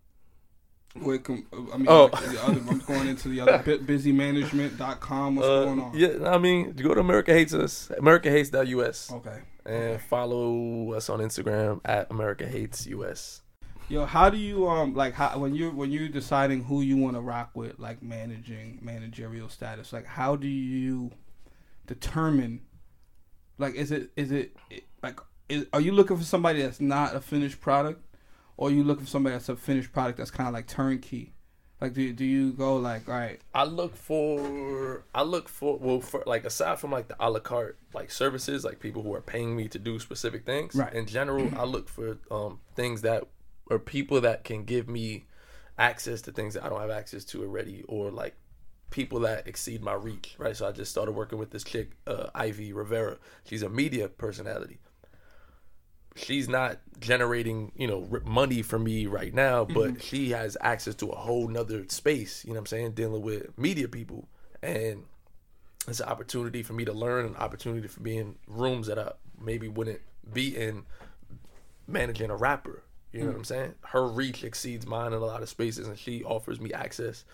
[0.96, 1.46] I mean,
[1.88, 2.10] Oh.
[2.14, 3.86] like the other, I'm going into the other bit.
[3.88, 5.36] BusyManagement.com.
[5.36, 5.91] What's Uh, going on?
[5.98, 9.39] Yeah, I mean, go to America Hates Us, AmericaHates.us, Okay.
[9.66, 13.41] and follow us on Instagram at America Hates US.
[13.89, 17.16] Yo, how do you um like how when you when you're deciding who you want
[17.16, 21.12] to rock with, like managing managerial status, like how do you
[21.86, 22.62] determine?
[23.58, 24.56] Like, is it is it
[25.02, 25.20] like
[25.50, 28.02] is, are you looking for somebody that's not a finished product,
[28.58, 31.34] or you looking for somebody that's a finished product that's kind of like turnkey?
[31.82, 35.99] Like, do do you go like, all right, I look for, I look for, well,
[35.99, 39.22] for like aside from like the a la carte like services, like people who are
[39.22, 40.76] paying me to do specific things.
[40.76, 40.93] Right.
[40.93, 43.26] In general, I look for um things that
[43.68, 45.26] or people that can give me
[45.78, 48.36] access to things that I don't have access to already, or like
[48.89, 50.56] people that exceed my reach, right?
[50.56, 53.18] So I just started working with this chick, uh, Ivy Rivera.
[53.43, 54.80] She's a media personality.
[56.16, 61.09] She's not generating, you know, money for me right now, but she has access to
[61.09, 64.28] a whole nother space, you know what I'm saying, dealing with media people.
[64.61, 65.03] And
[65.88, 69.14] it's an opportunity for me to learn, an opportunity for me in rooms that I
[69.41, 70.01] maybe wouldn't
[70.32, 70.84] be in
[71.88, 72.84] managing a rapper.
[73.11, 73.76] You know what I'm saying?
[73.82, 77.26] Her reach exceeds mine in a lot of spaces, and she offers me access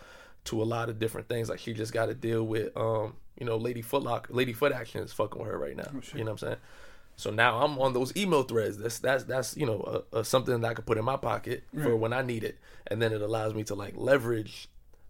[0.45, 1.47] to a lot of different things.
[1.47, 5.01] Like she just got to deal with, um, you know, Lady Footlock, Lady Foot Action
[5.01, 5.87] is fucking with her right now.
[6.17, 6.57] you know what I'm saying?
[7.19, 8.77] So now I'm on those email threads.
[8.77, 11.65] That's that's that's you know a, a, something that I can put in my pocket
[11.73, 12.57] for when I need it,
[12.87, 14.69] and then it allows me to like leverage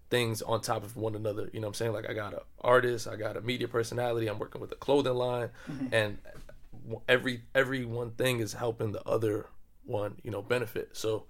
[0.10, 1.52] things on top of one another.
[1.54, 1.94] You know what I'm saying?
[1.94, 5.14] Like I got an artist, I got a media personality, I'm working with a clothing
[5.14, 5.94] line, mm-hmm.
[5.94, 6.18] and
[7.08, 9.46] every every one thing is helping the other
[9.86, 10.90] one, you know, benefit.
[10.94, 11.26] So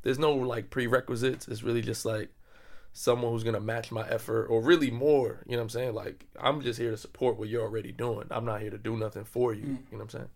[0.00, 1.46] there's no like prerequisites.
[1.46, 2.30] It's really just like
[2.92, 5.42] someone who's gonna match my effort or really more.
[5.46, 5.94] You know what I'm saying?
[5.94, 8.26] Like I'm just here to support what you're already doing.
[8.30, 9.62] I'm not here to do nothing for you.
[9.62, 10.28] You know what I'm saying?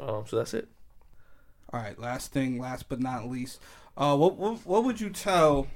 [0.00, 0.68] Um, so that's it.
[1.72, 3.60] All right, last thing, last but not least,
[3.96, 5.68] uh, what what, what would you tell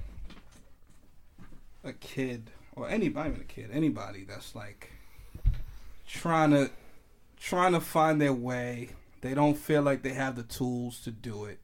[1.85, 4.91] a kid or anybody, even a kid, anybody that's like
[6.07, 6.71] trying to
[7.39, 8.91] trying to find their way.
[9.21, 11.59] They don't feel like they have the tools to do it.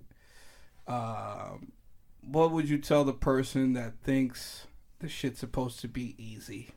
[0.86, 1.72] Um,
[2.22, 4.66] what would you tell the person that thinks
[5.00, 6.70] the shit's supposed to be easy?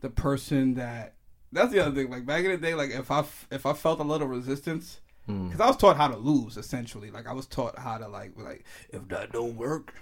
[0.00, 1.14] The person that
[1.52, 2.10] that's the other thing.
[2.10, 5.46] Like back in the day, like if I if I felt a little resistance, hmm.
[5.46, 7.10] because I was taught how to lose essentially.
[7.10, 9.94] Like I was taught how to like like if that don't work,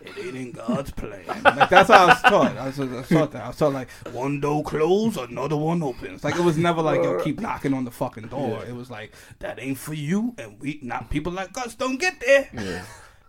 [0.00, 1.24] it ain't in God's plan.
[1.26, 2.56] Like that's how I was taught.
[2.56, 3.44] I was, I was taught that.
[3.44, 6.22] I was taught like one door closed, another one opens.
[6.22, 8.64] Like it was never like yo keep knocking on the fucking door.
[8.64, 12.20] It was like that ain't for you, and we not people like us don't get
[12.20, 12.48] there.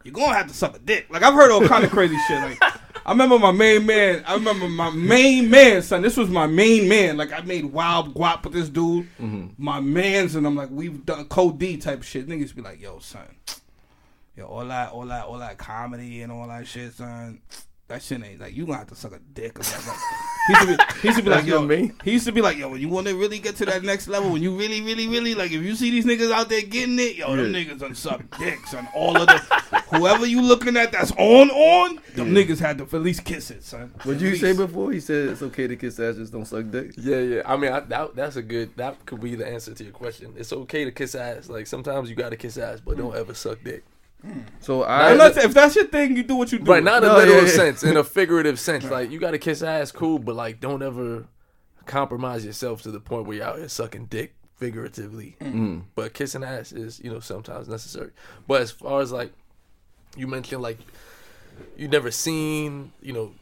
[0.03, 1.07] You're gonna have to suck a dick.
[1.09, 2.41] Like I've heard all kind of crazy shit.
[2.41, 2.61] Like
[3.05, 4.23] I remember my main man.
[4.27, 6.01] I remember my main man, son.
[6.01, 7.17] This was my main man.
[7.17, 9.07] Like I made wild guap with this dude.
[9.19, 9.47] Mm-hmm.
[9.57, 12.27] My man's and I'm like we've done code D type shit.
[12.27, 13.27] Niggas be like, yo, son.
[14.35, 17.41] Yo, all that, all that, all that comedy and all that shit, son.
[17.89, 19.91] That shit ain't like you gonna have to suck a dick or something.
[19.91, 19.99] Like,
[20.47, 21.91] he used to be, he used to be like, yo, me?
[22.05, 24.07] he used to be like, yo, when you want to really get to that next
[24.07, 26.97] level, when you really, really, really like, if you see these niggas out there getting
[26.99, 30.91] it, yo, them niggas done suck dicks on all of the whoever you looking at
[30.91, 33.93] that's on on, them niggas had to at least kiss it, son.
[34.03, 34.91] What At you say before?
[34.91, 36.93] He said it's okay to kiss ass, just don't suck dick.
[36.97, 37.41] Yeah, yeah.
[37.45, 38.75] I mean, I, that that's a good.
[38.77, 40.33] That could be the answer to your question.
[40.37, 41.49] It's okay to kiss ass.
[41.49, 43.83] Like sometimes you gotta kiss ass, but don't ever suck dick.
[44.25, 44.43] Mm.
[44.59, 46.71] So I'm I, not if that's your thing, you do what you do.
[46.71, 47.55] Right, not in a No, literal yeah, yeah.
[47.55, 48.85] sense, in a figurative sense.
[48.85, 51.25] Like you gotta kiss ass, cool, but like don't ever
[51.85, 55.35] compromise yourself to the point where you're out here sucking dick figuratively.
[55.41, 55.85] Mm.
[55.95, 58.11] But kissing ass is, you know, sometimes necessary.
[58.47, 59.33] But as far as like
[60.15, 60.79] you mentioned, like
[61.77, 63.33] you never seen, you know,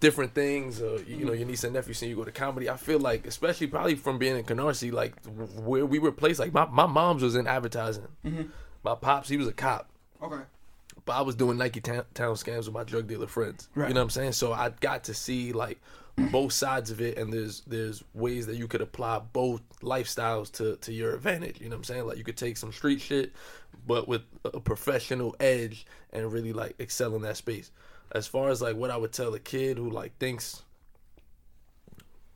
[0.00, 0.80] different things.
[0.80, 2.68] Or, you know, your niece and nephew seen you go to comedy.
[2.68, 5.14] I feel like, especially probably from being in Canarsie, like
[5.56, 6.40] where we were placed.
[6.40, 8.08] Like my my mom's was in advertising.
[8.24, 8.42] Mm-hmm.
[8.82, 9.88] My pops, he was a cop
[10.22, 10.42] Okay.
[11.06, 13.68] but I was doing Nike town, town scams with my drug dealer friends.
[13.74, 13.88] Right.
[13.88, 14.32] You know what I'm saying?
[14.32, 15.80] So I got to see like
[16.16, 20.76] both sides of it, and there's there's ways that you could apply both lifestyles to
[20.76, 21.60] to your advantage.
[21.60, 22.06] You know what I'm saying?
[22.06, 23.32] Like you could take some street shit,
[23.86, 27.70] but with a professional edge, and really like excel in that space.
[28.12, 30.62] As far as like what I would tell a kid who like thinks.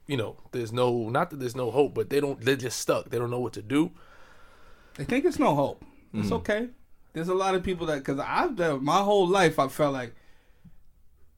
[0.06, 2.40] You know, there's no not that there's no hope, but they don't.
[2.40, 3.10] They're just stuck.
[3.10, 3.90] They don't know what to do.
[4.96, 5.84] They think it's no hope.
[6.14, 6.34] It's mm-hmm.
[6.36, 6.68] okay.
[7.12, 9.58] There's a lot of people that because I've done my whole life.
[9.58, 10.14] I felt like,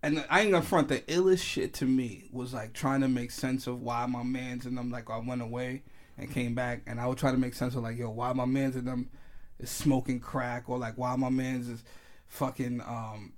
[0.02, 0.88] and I ain't gonna front.
[0.88, 4.66] The illest shit to me was like trying to make sense of why my man's
[4.66, 5.82] and them like I went away
[6.16, 8.46] and came back, and I would try to make sense of like yo why my
[8.46, 9.10] man's and them
[9.58, 11.84] is smoking crack or like why my man's is
[12.28, 13.32] fucking um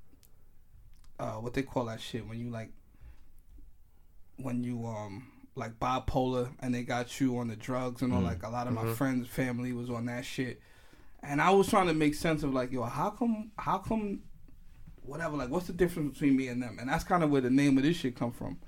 [1.18, 2.70] uh what they call that shit when you like
[4.36, 8.42] when you um like bipolar and they got you on the drugs and all like
[8.42, 10.60] a lot of my friends family was on that shit.
[11.22, 14.20] And I was trying to make sense of like yo how come how come
[15.04, 16.78] whatever like what's the difference between me and them?
[16.80, 18.58] And that's kind of where the name of this shit come from.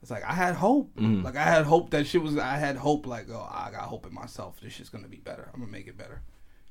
[0.00, 0.94] It's like I had hope.
[0.96, 1.24] Mm-hmm.
[1.24, 4.06] Like I had hope that shit was I had hope like oh I got hope
[4.06, 4.60] in myself.
[4.60, 5.48] This shit's gonna be better.
[5.52, 6.22] I'm gonna make it better.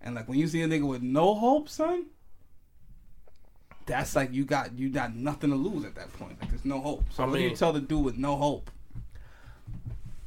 [0.01, 2.07] And like when you see a nigga with no hope son
[3.85, 6.39] that's like you got you got nothing to lose at that point.
[6.39, 7.03] Like there's no hope.
[7.11, 8.69] So I what do you tell the dude with no hope?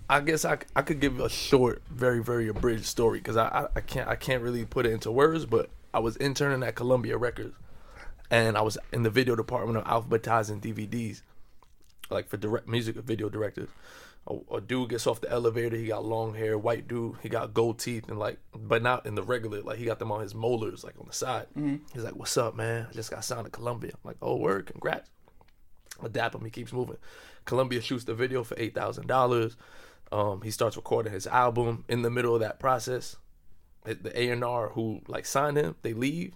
[0.08, 3.66] I guess I, I could give a short, very very abridged story because I, I
[3.76, 5.46] I can't I can't really put it into words.
[5.46, 7.54] But I was interning at Columbia Records,
[8.30, 11.22] and I was in the video department of alphabetizing DVDs,
[12.10, 13.68] like for direct music video directors.
[14.26, 15.76] A, a dude gets off the elevator.
[15.76, 17.16] He got long hair, white dude.
[17.22, 19.60] He got gold teeth and like, but not in the regular.
[19.60, 21.46] Like he got them on his molars, like on the side.
[21.92, 22.86] He's like, "What's up, man?
[22.90, 25.10] I just got signed to Columbia." I'm like, "Oh, word, congrats."
[26.02, 26.44] I dap him.
[26.44, 26.96] He keeps moving.
[27.44, 29.56] Columbia shoots the video for eight thousand dollars.
[30.10, 31.84] Um, he starts recording his album.
[31.88, 33.16] In the middle of that process,
[33.84, 36.34] the A and R who like signed him, they leave.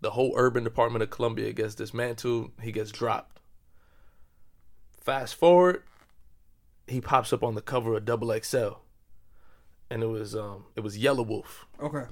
[0.00, 2.52] The whole urban department of Columbia gets dismantled.
[2.62, 3.40] He gets dropped.
[5.00, 5.82] Fast forward,
[6.86, 8.78] he pops up on the cover of Double XL,
[9.90, 11.64] and it was um it was Yelawolf.
[11.80, 12.06] okay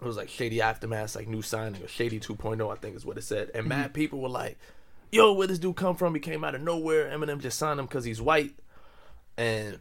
[0.00, 3.18] It was like Shady Aftermath, like new signing or Shady 2.0, I think is what
[3.18, 3.50] it said.
[3.54, 4.58] And mad people were like,
[5.12, 6.14] "Yo, where this dude come from?
[6.14, 7.10] He came out of nowhere.
[7.10, 8.54] Eminem just signed him because he's white."
[9.36, 9.80] And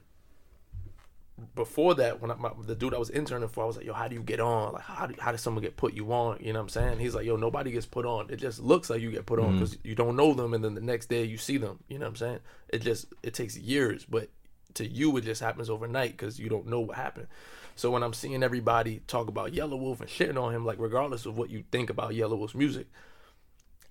[1.54, 3.94] before that, when I, my, the dude I was interning for, I was like, "Yo,
[3.94, 4.74] how do you get on?
[4.74, 6.38] Like, how do, how does someone get put you on?
[6.40, 8.30] You know what I'm saying?" He's like, "Yo, nobody gets put on.
[8.30, 9.60] It just looks like you get put on mm-hmm.
[9.60, 11.80] because you don't know them, and then the next day you see them.
[11.90, 12.40] You know what I'm saying?
[12.70, 14.30] It just it takes years, but
[14.76, 17.28] to you it just happens overnight because you don't know what happened."
[17.76, 21.38] So when I'm seeing everybody talk about Yelawolf and shitting on him, like regardless of
[21.38, 22.88] what you think about Yelawolf's music,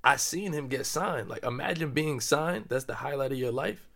[0.03, 1.28] I seen him get signed.
[1.28, 2.66] Like imagine being signed.
[2.68, 3.86] That's the highlight of your life,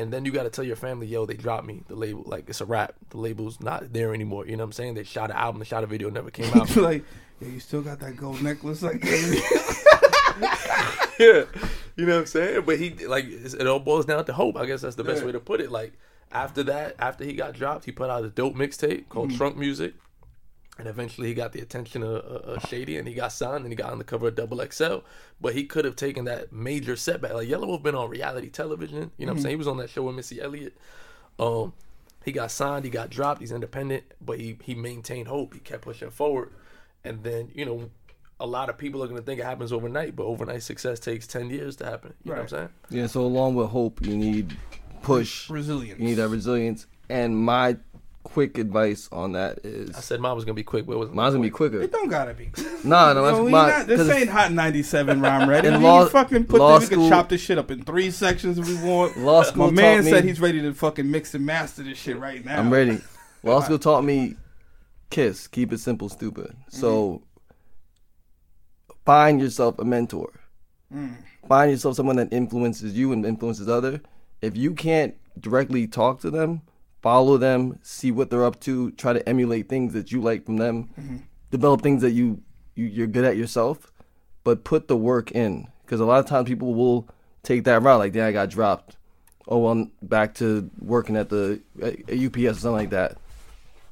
[0.00, 1.82] and then you got to tell your family, yo, they dropped me.
[1.88, 2.94] The label, like it's a wrap.
[3.10, 4.46] The label's not there anymore.
[4.46, 4.94] You know what I'm saying?
[4.94, 6.74] They shot an album, they shot a video, never came out.
[6.76, 7.04] like,
[7.40, 9.04] yeah, you still got that gold necklace, like.
[11.18, 11.44] yeah,
[11.96, 12.62] you know what I'm saying.
[12.64, 14.56] But he like it all boils down to hope.
[14.56, 15.70] I guess that's the best way to put it.
[15.70, 15.92] Like
[16.32, 19.36] after that, after he got dropped, he put out a dope mixtape called Mhm.
[19.36, 19.94] Trunk Muzik,
[20.78, 23.68] and eventually he got the attention of, of, of Shady, and he got signed, and
[23.68, 24.98] he got on the cover of Double XL.
[25.40, 27.32] But he could have taken that major setback.
[27.34, 29.10] Like Yelawolf been on reality television.
[29.18, 29.42] You know what I'm Mhm.
[29.42, 29.52] saying?
[29.52, 30.76] He was on that show with Missy Elliott.
[31.38, 31.72] Um,
[32.24, 35.54] he got signed, he got dropped, he's independent, but he he maintained hope.
[35.54, 36.50] He kept pushing forward,
[37.04, 37.90] and then you know.
[38.42, 41.50] A lot of people are gonna think it happens overnight, but overnight success takes ten
[41.50, 42.14] years to happen.
[42.24, 42.68] You know what I'm saying?
[42.88, 44.56] Yeah, so along with hope, you need
[45.02, 46.00] push, resilience.
[46.00, 46.86] You need that resilience.
[47.10, 47.76] And my
[48.22, 51.16] quick advice on that is, I said mine was gonna be quick, but it wasn't.
[51.16, 51.80] mine's gonna be quicker.
[51.80, 52.50] It don't gotta be.
[52.84, 53.68] Nah, no, Yo, that's we my.
[53.70, 55.68] not- this 'cause ain't hot 97 rhyme ready.
[55.68, 58.10] In we law- fucking put law this, we can chop this shit up in three
[58.10, 59.16] sections if we want.
[59.18, 61.98] Law school My man taught me- said he's ready to fucking mix and master this
[61.98, 62.58] shit right now.
[62.58, 63.00] I'm ready.
[63.42, 64.36] Law school taught me
[65.10, 66.54] kiss, keep it simple, stupid.
[66.68, 67.22] So
[69.04, 70.30] find yourself a mentor.
[70.94, 71.16] Mm.
[71.48, 74.00] Find yourself someone that influences you and influences other.
[74.42, 76.62] If you can't directly talk to them,
[77.02, 80.56] follow them, see what they're up to, try to emulate things that you like from
[80.58, 81.20] them, Mhm.
[81.50, 82.42] develop things that you,
[82.74, 83.92] you you're good at yourself,
[84.44, 85.66] but put the work in.
[85.84, 87.08] Because a lot of times people will
[87.42, 88.96] take that route, like, "Yeah, I got dropped."
[89.48, 93.16] Oh, well, I'm back to working at the at UPS or something like that.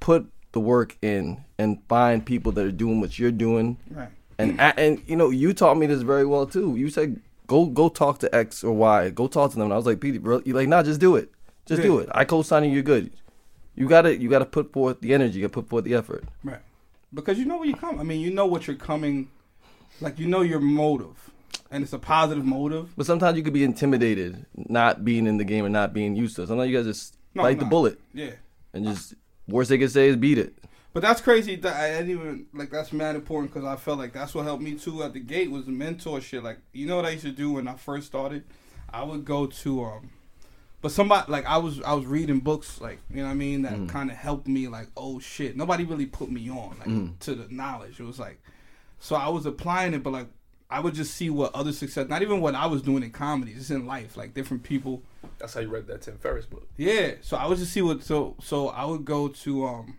[0.00, 3.76] Put the work in and find people that are doing what you're doing.
[3.90, 4.08] Right.
[4.38, 6.76] And and you know, you taught me this very well too.
[6.76, 9.10] You said go go talk to X or Y.
[9.10, 9.64] Go talk to them.
[9.64, 11.30] And I was like, Pete, bro, you like, nah, just do it.
[11.68, 12.08] Just do it.
[12.12, 12.70] I co-sign you.
[12.70, 13.12] You're good.
[13.74, 15.38] You gotta you gotta put forth the energy.
[15.38, 16.24] You gotta put forth the effort.
[16.42, 16.60] Right.
[17.14, 18.00] Because you know where you come.
[18.00, 19.28] I mean, you know what you're coming.
[20.00, 21.30] Like you know your motive,
[21.70, 22.92] and it's a positive motive.
[22.96, 26.36] But sometimes you could be intimidated, not being in the game and not being used
[26.36, 26.42] to.
[26.42, 26.48] it.
[26.48, 28.00] Sometimes you guys just No, bite the bullet.
[28.12, 28.32] Yeah.
[28.72, 29.14] And just
[29.46, 30.54] worst they can say is beat it.
[30.92, 31.56] But that's crazy.
[31.56, 32.70] That I didn't even like.
[32.70, 35.50] That's mad important because I felt like that's what helped me too at the gate
[35.50, 36.42] was the mentor shit.
[36.42, 38.44] Like you know what I used to do when I first started,
[38.92, 40.10] I would go to um,
[40.80, 43.62] but somebody like I was I was reading books like you know what I mean
[43.62, 43.88] that Mm.
[43.88, 47.18] kind of helped me like oh shit nobody really put me on like Mm.
[47.20, 47.98] to the knowledge.
[48.00, 48.40] It was like
[49.00, 50.28] so I was applying it, but like
[50.70, 53.54] I would just see what other success, not even what I was doing in comedy,
[53.54, 55.02] just in life, like different people.
[55.38, 56.68] That's how you read that Tim Ferriss book.
[56.76, 59.96] Yeah, so I would just see what so so I would go to um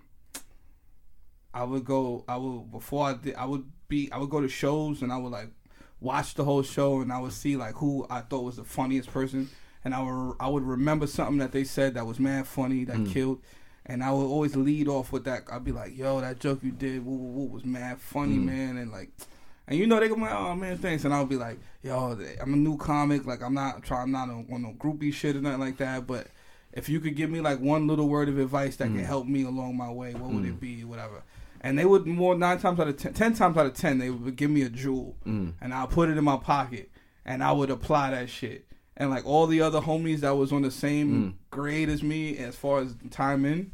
[1.54, 4.48] I would go I would before I did I would be I would go to
[4.48, 5.50] shows and I would like
[6.00, 9.12] watch the whole show and I would see like who I thought was the funniest
[9.12, 9.50] person
[9.86, 12.98] and I would I would remember something that they said that was mad funny that
[12.98, 13.12] Mm.
[13.12, 13.42] killed
[13.86, 16.72] and I would always lead off with that I'd be like yo that joke you
[16.72, 18.46] did woo, woo, woo, was mad funny Mm.
[18.46, 19.10] man and like
[19.68, 21.06] and you know they go like, oh man, thanks.
[21.06, 23.28] And I'll be like, yo, I'm a new comic.
[23.28, 26.08] Like I'm not trying, I'm not on, on no groupie shit or nothing like that.
[26.08, 26.26] But
[26.74, 29.06] if you could give me like one little word of advice that can Mm.
[29.06, 30.84] help me along my way, what would it be?
[30.84, 31.22] Whatever.
[31.62, 34.10] And they would more nine times out of ten, ten times out of ten, they
[34.10, 35.54] would give me a jewel, Mm.
[35.62, 36.90] and I'll put it in my pocket,
[37.24, 38.66] and I would apply that shit.
[39.00, 41.34] And like all the other homies that was on the same Mm.
[41.52, 43.72] grade as me, as far as time in,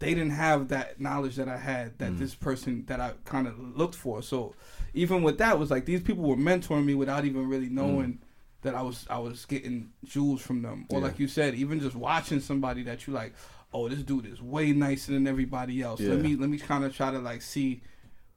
[0.00, 2.18] they didn't have that knowledge that I had that Mm.
[2.18, 4.22] this person that I kind of looked for.
[4.22, 4.54] So
[4.92, 8.18] even with that was like these people were mentoring me without even really knowing
[8.62, 10.86] that I was I was getting jewels from them.
[10.90, 11.04] Or Yeah.
[11.06, 13.34] like you said, even just watching somebody that you like,
[13.72, 16.00] oh, this dude is way nicer than everybody else.
[16.00, 17.82] Let me let me kind of try to like see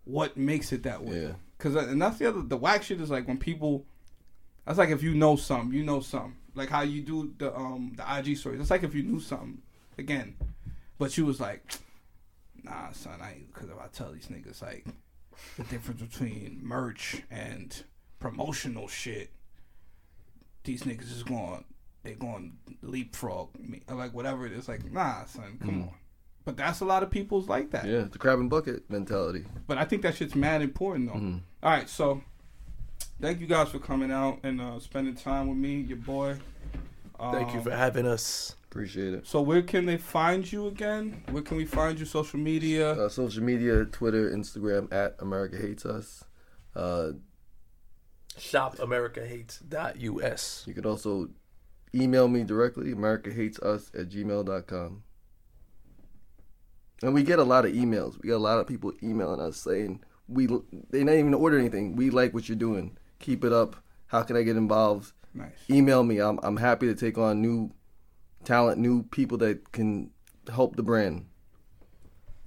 [0.03, 1.23] what makes it that way.
[1.23, 1.31] Yeah.
[1.57, 3.85] Cause uh, and that's the other the whack shit is like when people.
[4.69, 6.35] That's like if you know something, you know something.
[6.53, 8.61] Like how you do the um the IG stories.
[8.61, 9.63] It's like if you knew something
[9.97, 10.35] again,
[10.99, 11.63] but you was like,
[12.63, 14.85] nah, son, I because if I tell these niggas like
[15.57, 17.81] the difference between merch and
[18.19, 19.31] promotional shit,
[20.65, 21.63] these niggas is going
[22.03, 22.53] they going
[22.83, 24.67] leapfrog me like whatever it is.
[24.67, 25.87] Like nah, son, come Mm.
[25.87, 25.93] on.
[26.45, 27.85] But that's a lot of people's like that.
[27.85, 29.45] Yeah, the crab and bucket mentality.
[29.65, 31.19] But I think that shit's mad important though.
[31.19, 31.41] Mhm.
[31.63, 32.21] All right, so
[33.21, 36.37] thank you guys for coming out and uh, spending time with me, your boy.
[37.19, 38.55] Thank you Um, for having us.
[38.69, 39.27] Appreciate it.
[39.27, 41.23] So where can they find you again?
[41.31, 42.05] Where can we find you?
[42.05, 42.91] Social media.
[42.91, 46.23] Uh, social media, Twitter, Instagram at America Hates Us.
[46.75, 47.11] Uh,
[48.37, 50.63] ShopAmericaHates.us.
[50.67, 51.29] you could also
[51.93, 55.03] email me directly, America Hates Us at gmail.com.
[57.01, 58.21] And we get a lot of emails.
[58.21, 60.47] We get a lot of people emailing us saying we
[60.89, 61.95] they not even order anything.
[61.95, 62.97] We like what you're doing.
[63.19, 63.75] Keep it up.
[64.07, 65.13] How can I get involved?
[65.33, 65.51] Nice.
[65.69, 66.19] Email me.
[66.19, 67.71] I'm I'm happy to take on new
[68.43, 70.11] talent, new people that can
[70.51, 71.25] help the brand.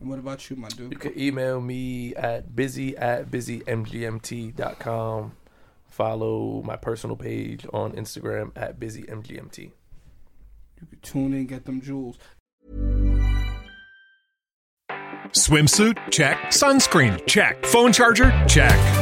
[0.01, 0.91] And what about you, my dude?
[0.91, 4.57] You can email me at busy at busymgmt.com.
[5.89, 9.59] Follow my personal page on Instagram at busymgmt.
[9.59, 9.71] You
[10.81, 12.19] You can tune in, get them jewels.
[15.33, 15.97] Swimsuit?
[16.11, 16.37] Check.
[16.49, 17.25] Sunscreen?
[17.27, 17.65] Check.
[17.67, 18.33] Phone charger?
[18.49, 19.02] Check.